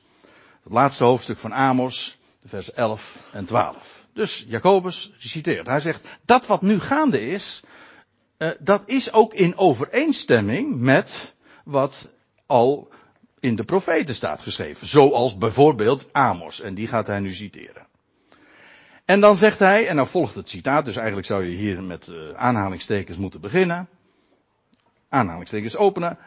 [0.64, 4.06] Het laatste hoofdstuk van Amos, vers 11 en 12.
[4.14, 7.64] Dus Jacobus citeert, hij zegt, dat wat nu gaande is,
[8.38, 12.10] uh, dat is ook in overeenstemming met wat
[12.46, 12.92] al
[13.40, 14.88] in de profeten staat geschreven.
[14.88, 17.88] Zoals bijvoorbeeld Amos, en die gaat hij nu citeren.
[19.06, 22.08] En dan zegt hij, en nou volgt het citaat, dus eigenlijk zou je hier met
[22.08, 23.90] uh, aanhalingstekens moeten beginnen.
[25.10, 26.18] Aanhalingstekens openen.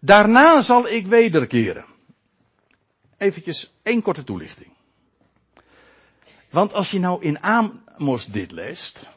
[0.00, 1.84] Daarna zal ik wederkeren.
[3.16, 4.70] Eventjes één korte toelichting.
[6.50, 9.08] Want als je nou in Amos dit leest,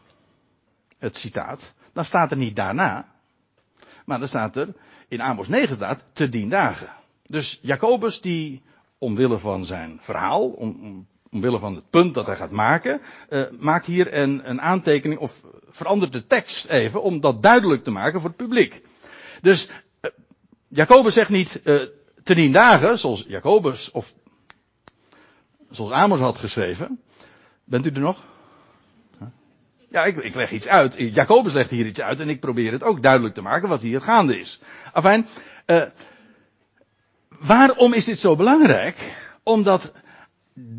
[0.98, 3.14] het citaat, dan staat er niet daarna,
[4.06, 4.74] maar dan staat er,
[5.16, 6.90] in Amos 9 staat, te dien dagen.
[7.28, 8.62] Dus Jacobus die,
[8.98, 13.86] omwille van zijn verhaal, om, omwille van het punt dat hij gaat maken, uh, maakt
[13.86, 18.30] hier een, een aantekening of verandert de tekst even om dat duidelijk te maken voor
[18.30, 18.82] het publiek.
[19.42, 19.70] Dus
[20.02, 20.12] uh,
[20.68, 21.82] Jacobus zegt niet uh,
[22.24, 24.14] te dien dagen, zoals Jacobus of
[25.70, 27.00] zoals Amos had geschreven.
[27.64, 28.24] Bent u er nog?
[29.96, 30.96] Ja, ik, ik leg iets uit.
[30.98, 34.02] Jacobus legt hier iets uit en ik probeer het ook duidelijk te maken wat hier
[34.02, 34.62] gaande is.
[34.94, 35.28] Afijn,
[35.66, 35.82] uh,
[37.30, 38.98] waarom is dit zo belangrijk?
[39.44, 39.92] Omdat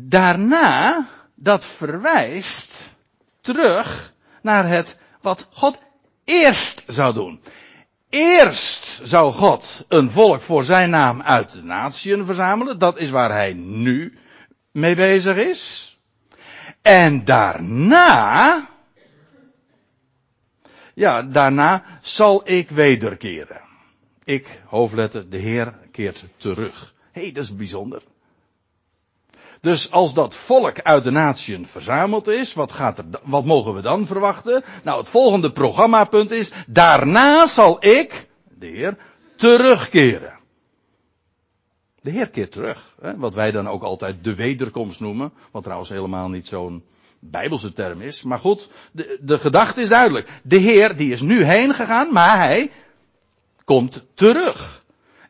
[0.07, 2.93] daarna dat verwijst
[3.41, 5.77] terug naar het wat God
[6.23, 7.41] eerst zou doen.
[8.09, 12.79] Eerst zou God een volk voor zijn naam uit de natieën verzamelen.
[12.79, 14.17] Dat is waar hij nu
[14.71, 15.91] mee bezig is.
[16.81, 18.67] En daarna,
[20.97, 23.61] ja, daarna zal ik wederkeren.
[24.23, 26.93] Ik, hoofdletter, de Heer keert terug.
[27.11, 28.01] Hé, hey, dat is bijzonder.
[29.61, 33.81] Dus als dat volk uit de natieën verzameld is, wat, gaat er, wat mogen we
[33.81, 34.63] dan verwachten?
[34.83, 38.97] Nou, het volgende programmapunt is, daarna zal ik, de Heer,
[39.35, 40.39] terugkeren.
[42.01, 42.95] De Heer keert terug.
[43.01, 45.33] Hè, wat wij dan ook altijd de wederkomst noemen.
[45.51, 46.83] Wat trouwens helemaal niet zo'n
[47.19, 48.23] bijbelse term is.
[48.23, 50.29] Maar goed, de, de gedachte is duidelijk.
[50.43, 52.71] De Heer die is nu heen gegaan, maar hij
[53.63, 54.83] komt terug.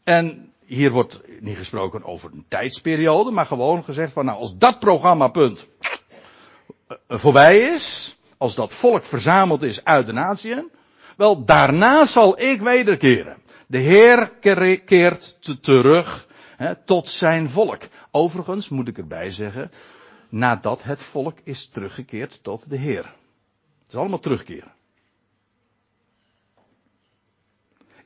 [0.04, 4.80] En hier wordt niet gesproken over een tijdsperiode, maar gewoon gezegd van nou als dat
[4.80, 5.67] programmapunt
[6.88, 10.71] eh, voorbij is, als dat volk verzameld is uit de natieën,
[11.17, 13.38] wel daarna zal ik wederkeren.
[13.67, 14.32] De Heer
[14.86, 17.82] keert terug hè, tot zijn volk.
[18.12, 19.71] Overigens moet ik erbij zeggen,
[20.30, 23.04] nadat het volk is teruggekeerd tot de Heer.
[23.80, 24.76] Het is allemaal terugkeren.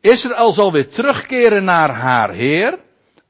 [0.01, 2.79] Israël zal weer terugkeren naar haar Heer.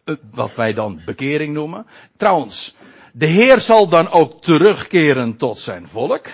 [0.03, 1.85] Eh, wat wij dan bekering noemen.
[2.17, 2.75] Trouwens,
[3.13, 6.27] de Heer zal dan ook terugkeren tot zijn volk.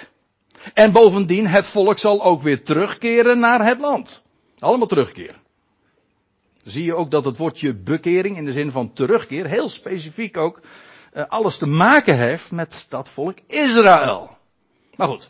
[0.73, 4.23] En bovendien, het volk zal ook weer terugkeren naar het land.
[4.59, 5.35] Allemaal terugkeren.
[6.63, 10.61] Zie je ook dat het woordje bekering in de zin van terugkeer heel specifiek ook
[11.27, 14.37] alles te maken heeft met dat volk Israël.
[14.95, 15.29] Maar goed.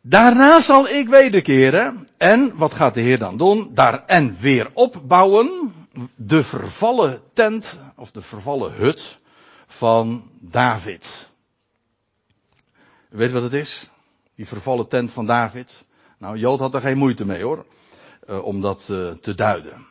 [0.00, 2.08] Daarna zal ik wederkeren.
[2.16, 3.70] En wat gaat de Heer dan doen?
[3.74, 5.74] Daar en weer opbouwen.
[6.14, 9.18] De vervallen tent, of de vervallen hut
[9.66, 11.28] van David.
[13.08, 13.90] Weet wat het is?
[14.34, 15.84] Die vervallen tent van David.
[16.18, 17.66] Nou, Jood had er geen moeite mee hoor.
[18.28, 19.86] Uh, om dat uh, te duiden.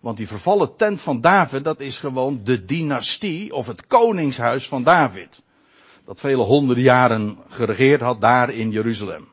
[0.00, 4.82] Want die vervallen tent van David, dat is gewoon de dynastie of het koningshuis van
[4.82, 5.42] David.
[6.04, 9.28] Dat vele honderden jaren geregeerd had daar in Jeruzalem.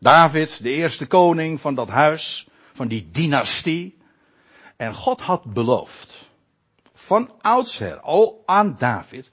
[0.00, 3.98] David, de eerste koning van dat huis, van die dynastie.
[4.76, 6.28] En God had beloofd,
[6.94, 9.28] van oudsher al aan David,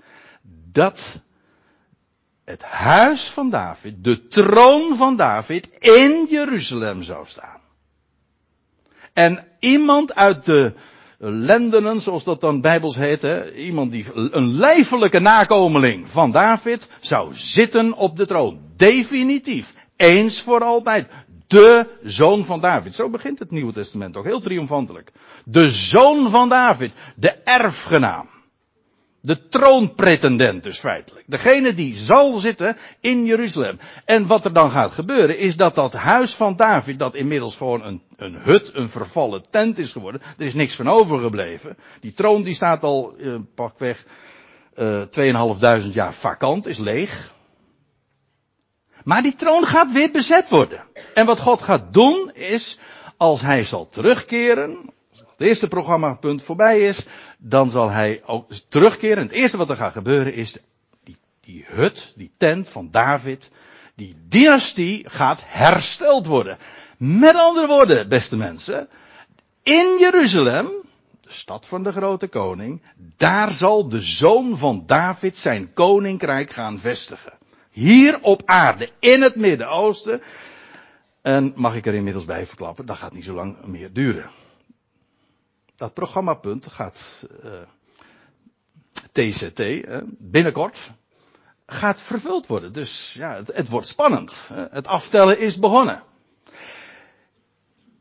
[0.72, 1.20] dat
[2.46, 7.63] het huis van David, de troon van David in Jeruzalem zou staan.
[9.14, 10.74] En iemand uit de
[11.18, 17.30] lendenen, zoals dat dan bijbels heet, hè, iemand die, een lijfelijke nakomeling van David, zou
[17.36, 18.60] zitten op de troon.
[18.76, 19.74] Definitief.
[19.96, 21.08] Eens voor altijd.
[21.48, 22.96] De zoon van David.
[22.96, 25.12] Zo begint het Nieuwe Testament ook heel triomfantelijk.
[25.46, 26.92] De zoon van David.
[27.16, 28.30] De erfgenaam.
[29.26, 31.26] De troonpretendent dus feitelijk.
[31.28, 33.80] Degene die zal zitten in Jeruzalem.
[34.06, 37.84] En wat er dan gaat gebeuren is dat dat huis van David, dat inmiddels gewoon
[37.84, 40.22] een, een hut, een vervallen tent is geworden.
[40.38, 41.78] Er is niks van overgebleven.
[42.00, 44.06] Die troon die staat al uh, pakweg
[44.76, 45.02] uh,
[45.86, 47.34] 2.500 jaar vakant, is leeg.
[49.04, 50.84] Maar die troon gaat weer bezet worden.
[51.14, 52.80] En wat God gaat doen is,
[53.18, 54.94] als hij zal terugkeren,
[55.38, 57.06] het eerste programmapunt voorbij is,
[57.38, 59.24] dan zal hij ook terugkeren.
[59.24, 60.58] Het eerste wat er gaat gebeuren is,
[61.04, 63.52] die, die hut, die tent van David,
[63.96, 66.58] die dynastie gaat hersteld worden.
[66.98, 68.88] Met andere woorden, beste mensen,
[69.64, 70.66] in Jeruzalem,
[71.22, 72.82] de stad van de grote koning,
[73.18, 77.34] daar zal de zoon van David zijn koninkrijk gaan vestigen.
[77.70, 80.22] Hier op aarde, in het Midden-Oosten.
[81.22, 84.30] En mag ik er inmiddels bij verklappen, dat gaat niet zo lang meer duren.
[85.76, 87.52] Dat programmapunt gaat uh,
[89.12, 90.92] TCT, uh, binnenkort,
[91.66, 92.74] gaat vervuld worden.
[92.74, 94.50] Dus ja, het, het wordt spannend.
[94.54, 96.04] Het aftellen is begonnen.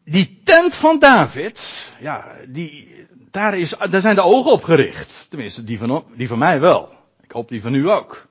[0.04, 5.26] Die tent van David, ja, die, daar, is, daar zijn de ogen op gericht.
[5.28, 6.92] Tenminste, die van, die van mij wel.
[7.20, 8.26] Ik hoop die van u ook.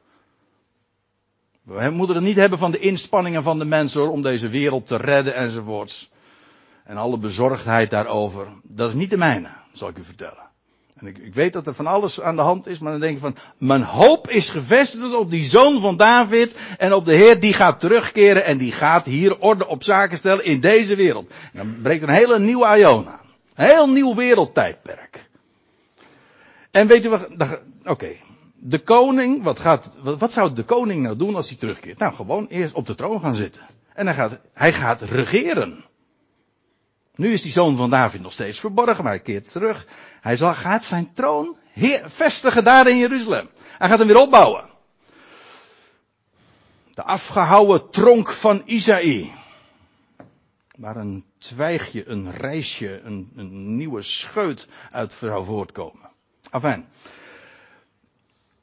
[1.64, 4.98] We moeten het niet hebben van de inspanningen van de mensen om deze wereld te
[4.98, 6.10] redden enzovoorts.
[6.92, 8.48] En alle bezorgdheid daarover.
[8.64, 10.50] Dat is niet de mijne, zal ik u vertellen.
[10.96, 13.14] En ik, ik, weet dat er van alles aan de hand is, maar dan denk
[13.14, 17.40] ik van, mijn hoop is gevestigd op die zoon van David en op de Heer
[17.40, 21.30] die gaat terugkeren en die gaat hier orde op zaken stellen in deze wereld.
[21.30, 23.26] En dan breekt een hele nieuwe aion aan.
[23.56, 25.30] Een heel nieuw wereldtijdperk.
[26.72, 27.28] En weet u wat,
[27.84, 28.16] oké.
[28.54, 32.00] De koning, wat gaat, wat, wat zou de koning nou doen als hij terugkeert?
[32.00, 33.62] Nou, gewoon eerst op de troon gaan zitten.
[33.94, 35.84] En hij gaat, hij gaat regeren.
[37.16, 39.88] Nu is die zoon van David nog steeds verborgen, maar hij keert terug.
[40.22, 41.58] Hij zal, gaat zijn troon
[42.06, 43.50] vestigen daar in Jeruzalem.
[43.78, 44.70] Hij gaat hem weer opbouwen.
[46.92, 49.32] De afgehouwen tronk van Isaïe.
[50.76, 56.10] Waar een twijgje, een reisje, een, een nieuwe scheut uit zou voortkomen.
[56.50, 56.88] Afijn.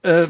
[0.03, 0.29] Uh,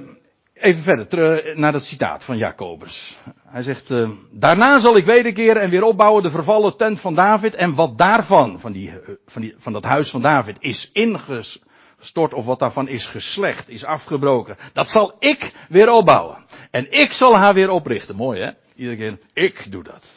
[0.61, 3.19] even verder, terug naar dat citaat van Jacobus.
[3.45, 7.55] Hij zegt, uh, daarna zal ik wederkeren en weer opbouwen de vervallen tent van David
[7.55, 8.97] en wat daarvan, van, die, uh,
[9.27, 13.85] van, die, van dat huis van David, is ingestort of wat daarvan is geslecht, is
[13.85, 14.57] afgebroken.
[14.73, 16.45] Dat zal ik weer opbouwen.
[16.71, 18.17] En ik zal haar weer oprichten.
[18.17, 18.51] Mooi hè?
[18.75, 20.11] Iedere keer, ik doe dat.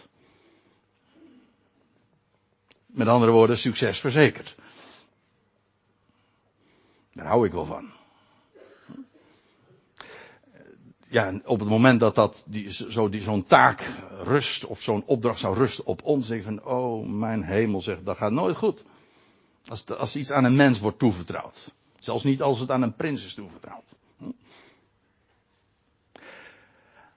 [2.86, 4.56] Met andere woorden, succes verzekerd.
[7.14, 7.92] Daar hou ik wel van.
[11.12, 13.92] Ja, op het moment dat, dat die, zo, die, zo'n taak
[14.24, 18.18] rust of zo'n opdracht zou rusten op ons, denk van, oh mijn hemel, zegt, dat
[18.18, 18.84] gaat nooit goed.
[19.68, 21.74] Als, als iets aan een mens wordt toevertrouwd.
[22.00, 23.84] Zelfs niet als het aan een prins is toevertrouwd.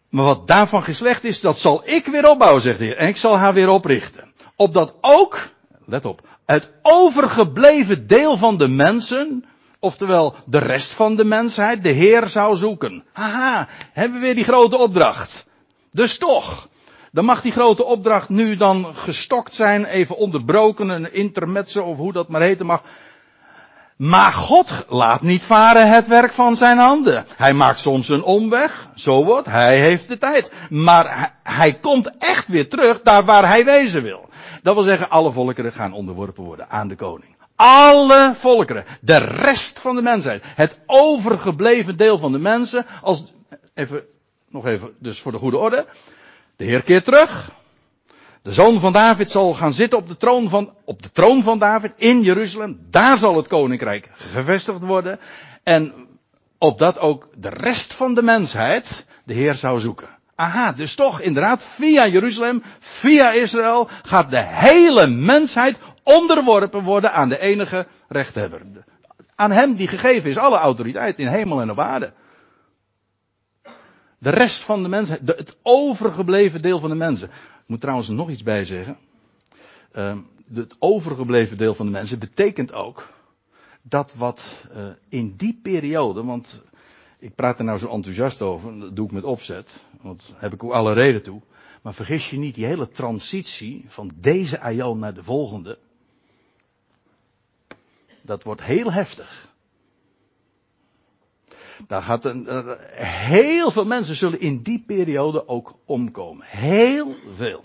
[0.08, 2.96] Maar wat daarvan geslecht is, dat zal ik weer opbouwen, zegt de Heer.
[2.96, 4.32] En ik zal haar weer oprichten.
[4.56, 5.48] Opdat ook,
[5.84, 9.44] let op, het overgebleven deel van de mensen
[9.84, 13.04] oftewel de rest van de mensheid, de Heer zou zoeken.
[13.12, 15.46] Haha, hebben we weer die grote opdracht.
[15.90, 16.68] Dus toch,
[17.12, 22.12] dan mag die grote opdracht nu dan gestokt zijn, even onderbroken, een intermezzo of hoe
[22.12, 22.82] dat maar heten mag.
[23.96, 27.26] Maar God laat niet varen het werk van zijn handen.
[27.36, 30.52] Hij maakt soms een omweg, zo wordt, hij heeft de tijd.
[30.70, 34.28] Maar hij komt echt weer terug daar waar hij wezen wil.
[34.62, 37.33] Dat wil zeggen, alle volkeren gaan onderworpen worden aan de koning.
[37.56, 38.84] Alle volkeren.
[39.00, 40.44] De rest van de mensheid.
[40.44, 42.86] Het overgebleven deel van de mensen.
[43.02, 43.24] Als,
[43.74, 44.04] even,
[44.48, 45.86] nog even, dus voor de goede orde.
[46.56, 47.50] De Heer keert terug.
[48.42, 51.58] De zoon van David zal gaan zitten op de troon van, op de troon van
[51.58, 52.86] David in Jeruzalem.
[52.90, 55.20] Daar zal het koninkrijk gevestigd worden.
[55.62, 55.94] En
[56.58, 60.08] opdat ook de rest van de mensheid de Heer zou zoeken.
[60.34, 67.28] Aha, dus toch inderdaad via Jeruzalem, via Israël gaat de hele mensheid onderworpen worden aan
[67.28, 68.62] de enige rechthebber.
[69.34, 72.12] Aan hem die gegeven is alle autoriteit in hemel en op aarde.
[74.18, 77.28] De rest van de mensen, het overgebleven deel van de mensen.
[77.28, 78.96] Ik moet trouwens nog iets bij zeggen.
[79.92, 80.16] Uh,
[80.54, 83.08] het overgebleven deel van de mensen betekent ook
[83.82, 84.44] dat wat
[84.76, 86.62] uh, in die periode, want
[87.18, 90.52] ik praat er nou zo enthousiast over, dat doe ik met opzet, want daar heb
[90.52, 91.40] ik ook alle reden toe.
[91.82, 95.78] Maar vergis je niet, die hele transitie van deze aion naar de volgende,
[98.24, 99.52] dat wordt heel heftig.
[101.86, 106.46] Daar gaat een, heel veel mensen zullen in die periode ook omkomen.
[106.46, 107.64] Heel veel.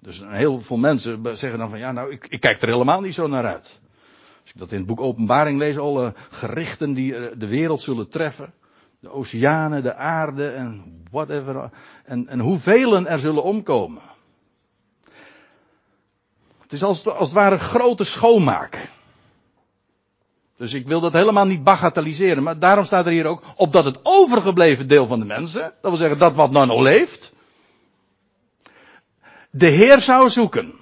[0.00, 3.14] Dus heel veel mensen zeggen dan van ja, nou, ik, ik kijk er helemaal niet
[3.14, 3.80] zo naar uit.
[4.40, 8.08] Als ik dat in het boek Openbaring lees, alle gerichten die eh, de wereld zullen
[8.08, 8.52] treffen.
[9.00, 11.70] De oceanen, de aarde en whatever.
[12.04, 14.02] En, en hoeveel er zullen omkomen.
[16.62, 18.96] Het is als, als het ware grote schoonmaak.
[20.58, 22.42] Dus ik wil dat helemaal niet bagatelliseren.
[22.42, 25.90] Maar daarom staat er hier ook op dat het overgebleven deel van de mensen, dat
[25.90, 27.34] wil zeggen dat wat nou nog leeft,
[29.50, 30.72] de Heer zou zoeken.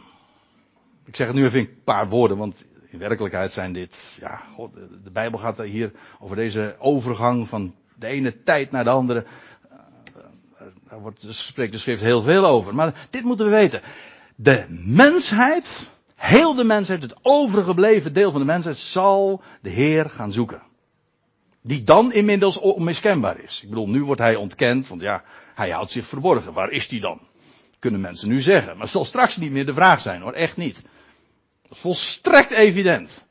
[1.05, 2.65] Ik zeg het nu even een paar woorden, want
[2.97, 7.75] In werkelijkheid zijn dit, ja, God, de, de Bijbel gaat hier over deze overgang van
[7.95, 9.25] de ene tijd naar de andere.
[10.89, 12.75] Daar wordt, spreekt de schrift heel veel over.
[12.75, 13.81] Maar dit moeten we weten.
[14.37, 20.33] De mensheid, heel de mensheid, het overgebleven deel van de mensheid, zal de Heer gaan
[20.33, 20.63] zoeken.
[21.63, 23.61] Die dan inmiddels onmiskenbaar is.
[23.63, 25.23] Ik bedoel, nu wordt hij ontkend, want ja,
[25.55, 26.53] hij houdt zich verborgen.
[26.53, 27.21] Waar is hij dan?
[27.79, 28.73] Kunnen mensen nu zeggen.
[28.73, 30.83] Maar het zal straks niet meer de vraag zijn hoor, echt niet.
[31.63, 33.27] Dat is volstrekt evident.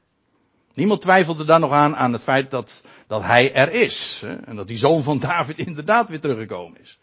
[0.73, 4.21] Niemand twijfelt er dan nog aan, aan het feit dat, dat hij er is.
[4.25, 4.35] Hè?
[4.35, 6.97] En dat die zoon van David inderdaad weer teruggekomen is.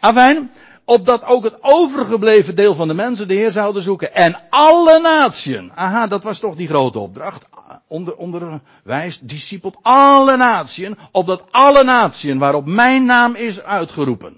[0.00, 0.50] Afijn,
[0.86, 4.14] opdat ook het overgebleven deel van de mensen de Heer zouden zoeken.
[4.14, 5.72] En alle natieën.
[5.74, 7.44] Aha, dat was toch die grote opdracht.
[7.88, 10.98] Onder, onderwijs, discipelt alle natieën.
[11.12, 14.36] Opdat alle natieën waarop mijn naam is uitgeroepen.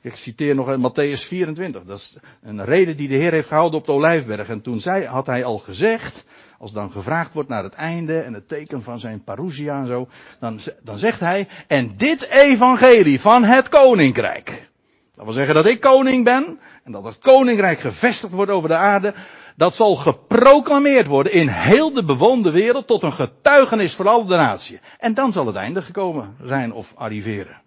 [0.00, 1.84] Ik citeer nog Matthäus 24.
[1.84, 4.48] Dat is een reden die de Heer heeft gehouden op de Olijfberg.
[4.48, 6.24] En toen zei, had hij al gezegd,
[6.58, 10.08] als dan gevraagd wordt naar het einde en het teken van zijn parousia en zo,
[10.40, 14.68] dan, dan zegt hij, en dit evangelie van het koninkrijk.
[15.14, 18.74] Dat wil zeggen dat ik koning ben en dat het koninkrijk gevestigd wordt over de
[18.74, 19.14] aarde.
[19.56, 24.36] Dat zal geproclameerd worden in heel de bewoonde wereld tot een getuigenis voor alle de
[24.36, 24.80] natie.
[24.98, 27.60] En dan zal het einde gekomen zijn of arriveren.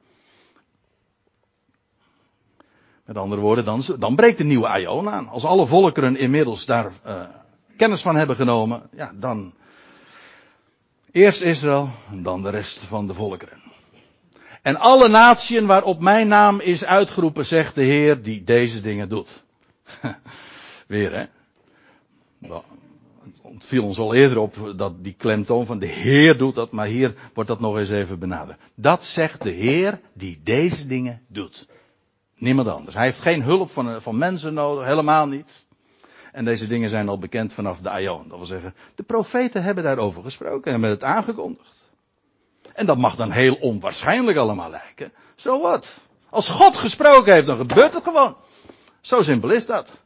[3.06, 5.28] Met andere woorden, dan, dan breekt de nieuwe aion aan.
[5.28, 7.22] Als alle volkeren inmiddels daar uh,
[7.82, 9.54] kennis van hebben genomen, ja, dan
[11.12, 13.58] eerst Israël en dan de rest van de volkeren.
[14.62, 19.44] En alle natieën waarop mijn naam is uitgeroepen, zegt de Heer die deze dingen doet.
[20.88, 21.26] Weer hè.
[23.44, 26.88] Het viel ons al eerder op dat die klemtoon van de Heer doet dat, maar
[26.88, 28.60] hier wordt dat nog eens even benaderd.
[28.76, 31.68] Dat zegt de Heer die deze dingen doet.
[32.36, 32.96] Niemand anders.
[32.96, 35.70] Hij heeft geen hulp van, van mensen nodig, helemaal niet.
[36.32, 38.28] En deze dingen zijn al bekend vanaf de Aion.
[38.28, 41.82] Dat wil zeggen, de profeten hebben daarover gesproken en hebben het aangekondigd.
[42.74, 45.12] En dat mag dan heel onwaarschijnlijk allemaal lijken.
[45.36, 45.88] Zo wat.
[46.30, 48.36] Als God gesproken heeft, dan gebeurt het gewoon.
[49.02, 50.00] Zo simpel is dat.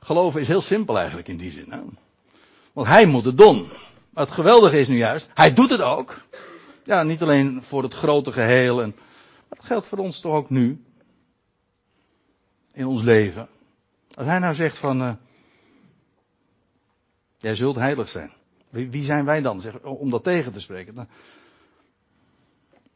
[0.00, 1.66] Geloven is heel simpel eigenlijk in die zin.
[1.68, 1.80] Hè?
[2.72, 3.68] Want hij moet het doen.
[4.10, 6.20] Maar het geweldige is nu juist, hij doet het ook.
[6.84, 8.82] Ja, niet alleen voor het grote geheel.
[8.82, 8.94] En,
[9.48, 10.84] maar dat geldt voor ons toch ook nu
[12.72, 13.48] in ons leven.
[14.14, 15.12] Als hij nou zegt van, uh,
[17.36, 18.32] jij zult heilig zijn.
[18.68, 21.08] Wie, wie, zijn wij dan om dat tegen te spreken?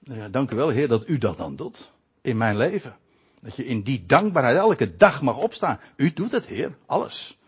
[0.00, 1.92] Ja, dank u wel Heer dat u dat dan doet.
[2.20, 2.96] In mijn leven.
[3.40, 5.80] Dat je in die dankbaarheid elke dag mag opstaan.
[5.96, 7.38] U doet het Heer, alles.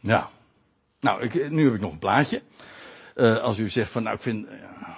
[0.00, 0.28] Ja.
[1.00, 2.42] Nou, ik, nu heb ik nog een plaatje.
[3.16, 4.48] Uh, als u zegt van, nou ik vind,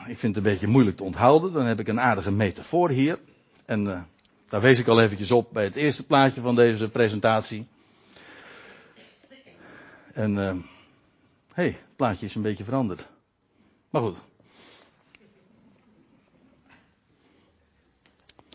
[0.06, 3.18] ik vind het een beetje moeilijk te onthouden, dan heb ik een aardige metafoor hier.
[3.64, 4.02] En uh,
[4.52, 7.66] daar wees ik al eventjes op bij het eerste plaatje van deze presentatie.
[10.12, 10.54] En, uh,
[11.52, 13.08] hey, het plaatje is een beetje veranderd.
[13.90, 14.16] Maar goed.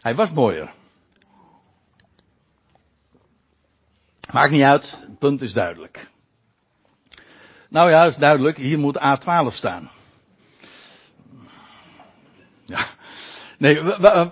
[0.01, 0.71] Hij was mooier.
[4.31, 6.09] Maakt niet uit, het punt is duidelijk.
[7.69, 9.89] Nou ja, is duidelijk, hier moet A12 staan.
[12.65, 12.85] Ja.
[13.57, 14.31] Nee, we,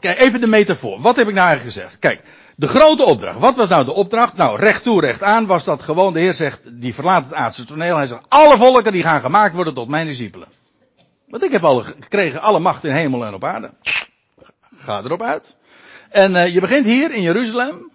[0.00, 1.00] Kijk, even de metafoor.
[1.00, 1.98] Wat heb ik nou eigenlijk gezegd?
[1.98, 2.22] Kijk,
[2.56, 3.38] de grote opdracht.
[3.38, 4.36] Wat was nou de opdracht?
[4.36, 6.12] Nou, recht toe, recht aan was dat gewoon.
[6.12, 7.96] De Heer zegt, die verlaat het aardse toneel.
[7.96, 10.48] Hij zegt, alle volken die gaan gemaakt worden tot mijn discipelen.
[11.28, 13.70] Want ik heb al gekregen alle macht in hemel en op aarde.
[14.76, 15.56] Ga erop uit.
[16.08, 17.90] En uh, je begint hier in Jeruzalem.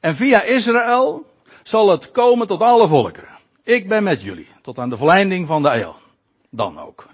[0.00, 1.26] En via Israël
[1.62, 3.28] zal het komen tot alle volkeren.
[3.64, 4.48] Ik ben met jullie.
[4.62, 5.96] Tot aan de verleiding van de eeuw.
[6.50, 7.06] Dan ook.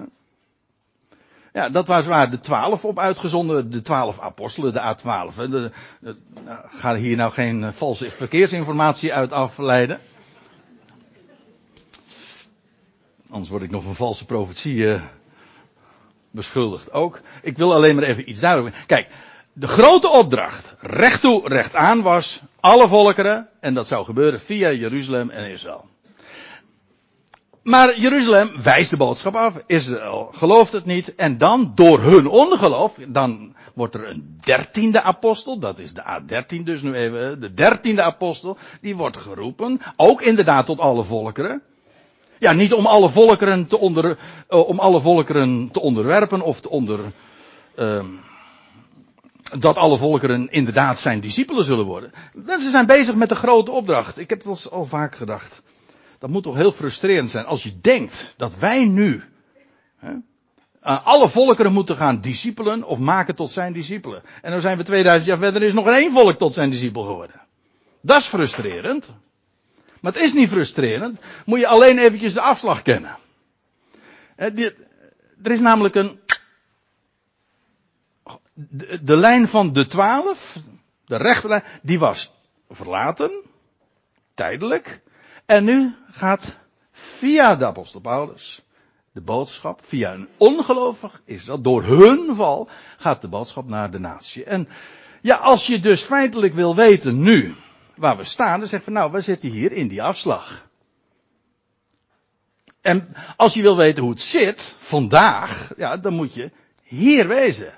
[1.58, 5.34] Ja, dat was waar de twaalf op uitgezonden, de twaalf apostelen, de A12.
[5.34, 5.70] De,
[6.44, 10.00] nou, ga hier nou geen uh, valse verkeersinformatie uit afleiden.
[13.30, 15.02] Anders word ik nog van valse profetie uh,
[16.30, 17.20] beschuldigd ook.
[17.42, 19.08] Ik wil alleen maar even iets duidelijk Kijk,
[19.52, 24.72] de grote opdracht, recht toe, recht aan, was alle volkeren, en dat zou gebeuren via
[24.72, 25.88] Jeruzalem en Israël.
[27.62, 29.54] Maar Jeruzalem wijst de boodschap af.
[29.66, 31.14] Israël gelooft het niet.
[31.14, 35.58] En dan, door hun ongeloof, dan wordt er een dertiende apostel.
[35.58, 37.40] Dat is de A13 dus nu even.
[37.40, 38.56] De dertiende apostel.
[38.80, 39.80] Die wordt geroepen.
[39.96, 41.62] Ook inderdaad tot alle volkeren.
[42.38, 44.18] Ja, niet om alle volkeren te onder,
[44.50, 47.00] uh, om alle volkeren te onderwerpen of te onder,
[47.76, 48.04] uh,
[49.58, 52.12] dat alle volkeren inderdaad zijn discipelen zullen worden.
[52.46, 54.18] Ze zijn bezig met de grote opdracht.
[54.18, 55.62] Ik heb het al vaak gedacht.
[56.18, 59.22] Dat moet toch heel frustrerend zijn als je denkt dat wij nu
[59.96, 60.12] hè,
[60.80, 64.22] alle volkeren moeten gaan discipelen of maken tot zijn discipelen.
[64.42, 67.40] En dan zijn we 2000 jaar verder, is nog één volk tot zijn discipel geworden.
[68.00, 69.08] Dat is frustrerend.
[70.00, 71.20] Maar het is niet frustrerend.
[71.44, 73.16] Moet je alleen eventjes de afslag kennen.
[74.36, 76.20] Er is namelijk een.
[78.52, 80.56] De, de lijn van de twaalf,
[81.06, 82.32] de rechterlijn, die was
[82.68, 83.44] verlaten.
[84.34, 85.00] Tijdelijk.
[85.48, 86.58] En nu gaat
[86.92, 88.62] via de apostel Paulus
[89.12, 93.98] de boodschap, via een ongelovig is dat, door hun val, gaat de boodschap naar de
[93.98, 94.44] natie.
[94.44, 94.68] En
[95.20, 97.54] ja, als je dus feitelijk wil weten nu
[97.96, 100.68] waar we staan, dan zeg je nou, we zitten hier in die afslag.
[102.80, 106.50] En als je wil weten hoe het zit, vandaag, ja, dan moet je
[106.82, 107.72] hier wezen.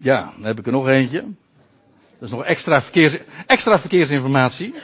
[0.00, 1.20] Ja, dan heb ik er nog eentje.
[2.18, 4.74] Dat is nog extra, verkeers, extra verkeersinformatie.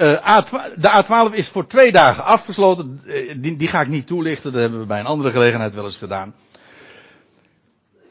[0.00, 0.42] Uh,
[0.76, 3.00] de A12 is voor twee dagen afgesloten.
[3.04, 4.52] Uh, die, die, ga ik niet toelichten.
[4.52, 6.34] Dat hebben we bij een andere gelegenheid wel eens gedaan.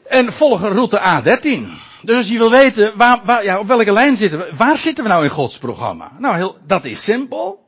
[0.06, 1.66] En volgen route A13.
[2.02, 5.10] Dus je wil weten waar, waar, ja, op welke lijn zitten we, waar zitten we
[5.10, 6.12] nou in Gods programma?
[6.18, 7.66] Nou, heel, dat is simpel.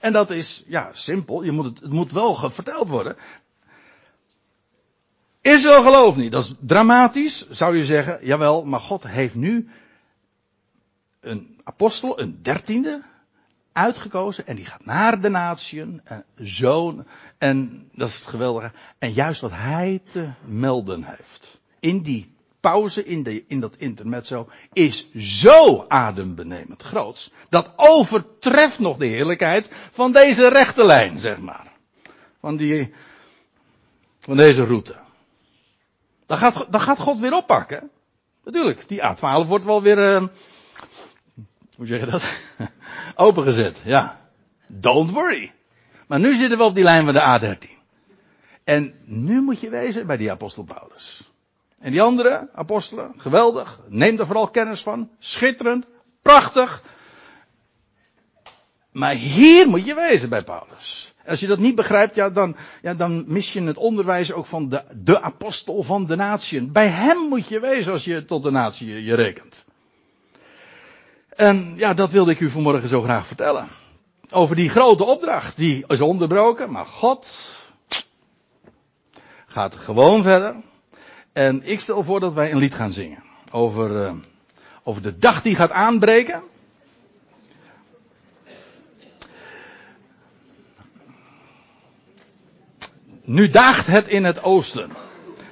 [0.00, 1.42] En dat is, ja, simpel.
[1.42, 3.16] Je moet het, het moet wel verteld worden.
[5.40, 6.32] Israël gelooft niet.
[6.32, 8.18] Dat is dramatisch, zou je zeggen.
[8.22, 9.68] Jawel, maar God heeft nu
[11.24, 13.02] een apostel, een dertiende,
[13.72, 16.02] uitgekozen en die gaat naar de natieën,
[16.36, 17.06] zoon,
[17.38, 21.60] en dat is het geweldige, en juist wat hij te melden heeft.
[21.80, 28.96] In die pauze, in, de, in dat intermezzo, is zo adembenemend groots, dat overtreft nog
[28.96, 31.72] de heerlijkheid van deze rechte lijn, zeg maar.
[32.40, 32.94] Van die,
[34.18, 34.96] van deze route.
[36.26, 37.90] Dan gaat, dan gaat God weer oppakken.
[38.44, 40.28] Natuurlijk, die A12 wordt wel weer, uh,
[41.76, 42.22] hoe zeg je dat?
[43.26, 44.20] Opengezet, ja.
[44.72, 45.52] Don't worry.
[46.06, 47.70] Maar nu zitten we op die lijn van de A13.
[48.64, 51.32] En nu moet je wezen bij die apostel Paulus.
[51.78, 53.80] En die andere apostelen, geweldig.
[53.88, 55.10] Neem er vooral kennis van.
[55.18, 55.86] Schitterend.
[56.22, 56.82] Prachtig.
[58.92, 61.14] Maar hier moet je wezen bij Paulus.
[61.22, 64.46] En als je dat niet begrijpt, ja, dan, ja, dan mis je het onderwijs ook
[64.46, 66.72] van de, de apostel van de natieën.
[66.72, 69.64] Bij hem moet je wezen als je tot de natie je rekent.
[71.36, 73.68] En ja, dat wilde ik u vanmorgen zo graag vertellen.
[74.30, 77.30] Over die grote opdracht, die is onderbroken, maar God
[79.46, 80.54] gaat gewoon verder.
[81.32, 83.22] En ik stel voor dat wij een lied gaan zingen.
[83.50, 84.12] Over, uh,
[84.82, 86.42] over de dag die gaat aanbreken.
[93.22, 94.90] Nu daagt het in het oosten.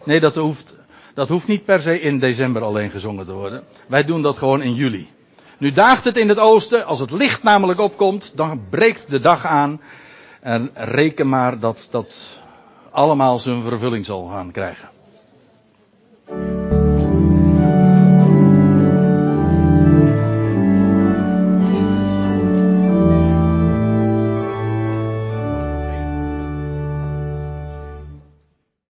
[0.04, 0.76] Nee, dat hoeft,
[1.14, 3.64] dat hoeft niet per se in december alleen gezongen te worden.
[3.86, 5.08] Wij doen dat gewoon in juli.
[5.62, 9.44] Nu daagt het in het oosten, als het licht namelijk opkomt, dan breekt de dag
[9.44, 9.80] aan.
[10.40, 12.28] En reken maar dat dat
[12.90, 14.91] allemaal zijn vervulling zal gaan krijgen.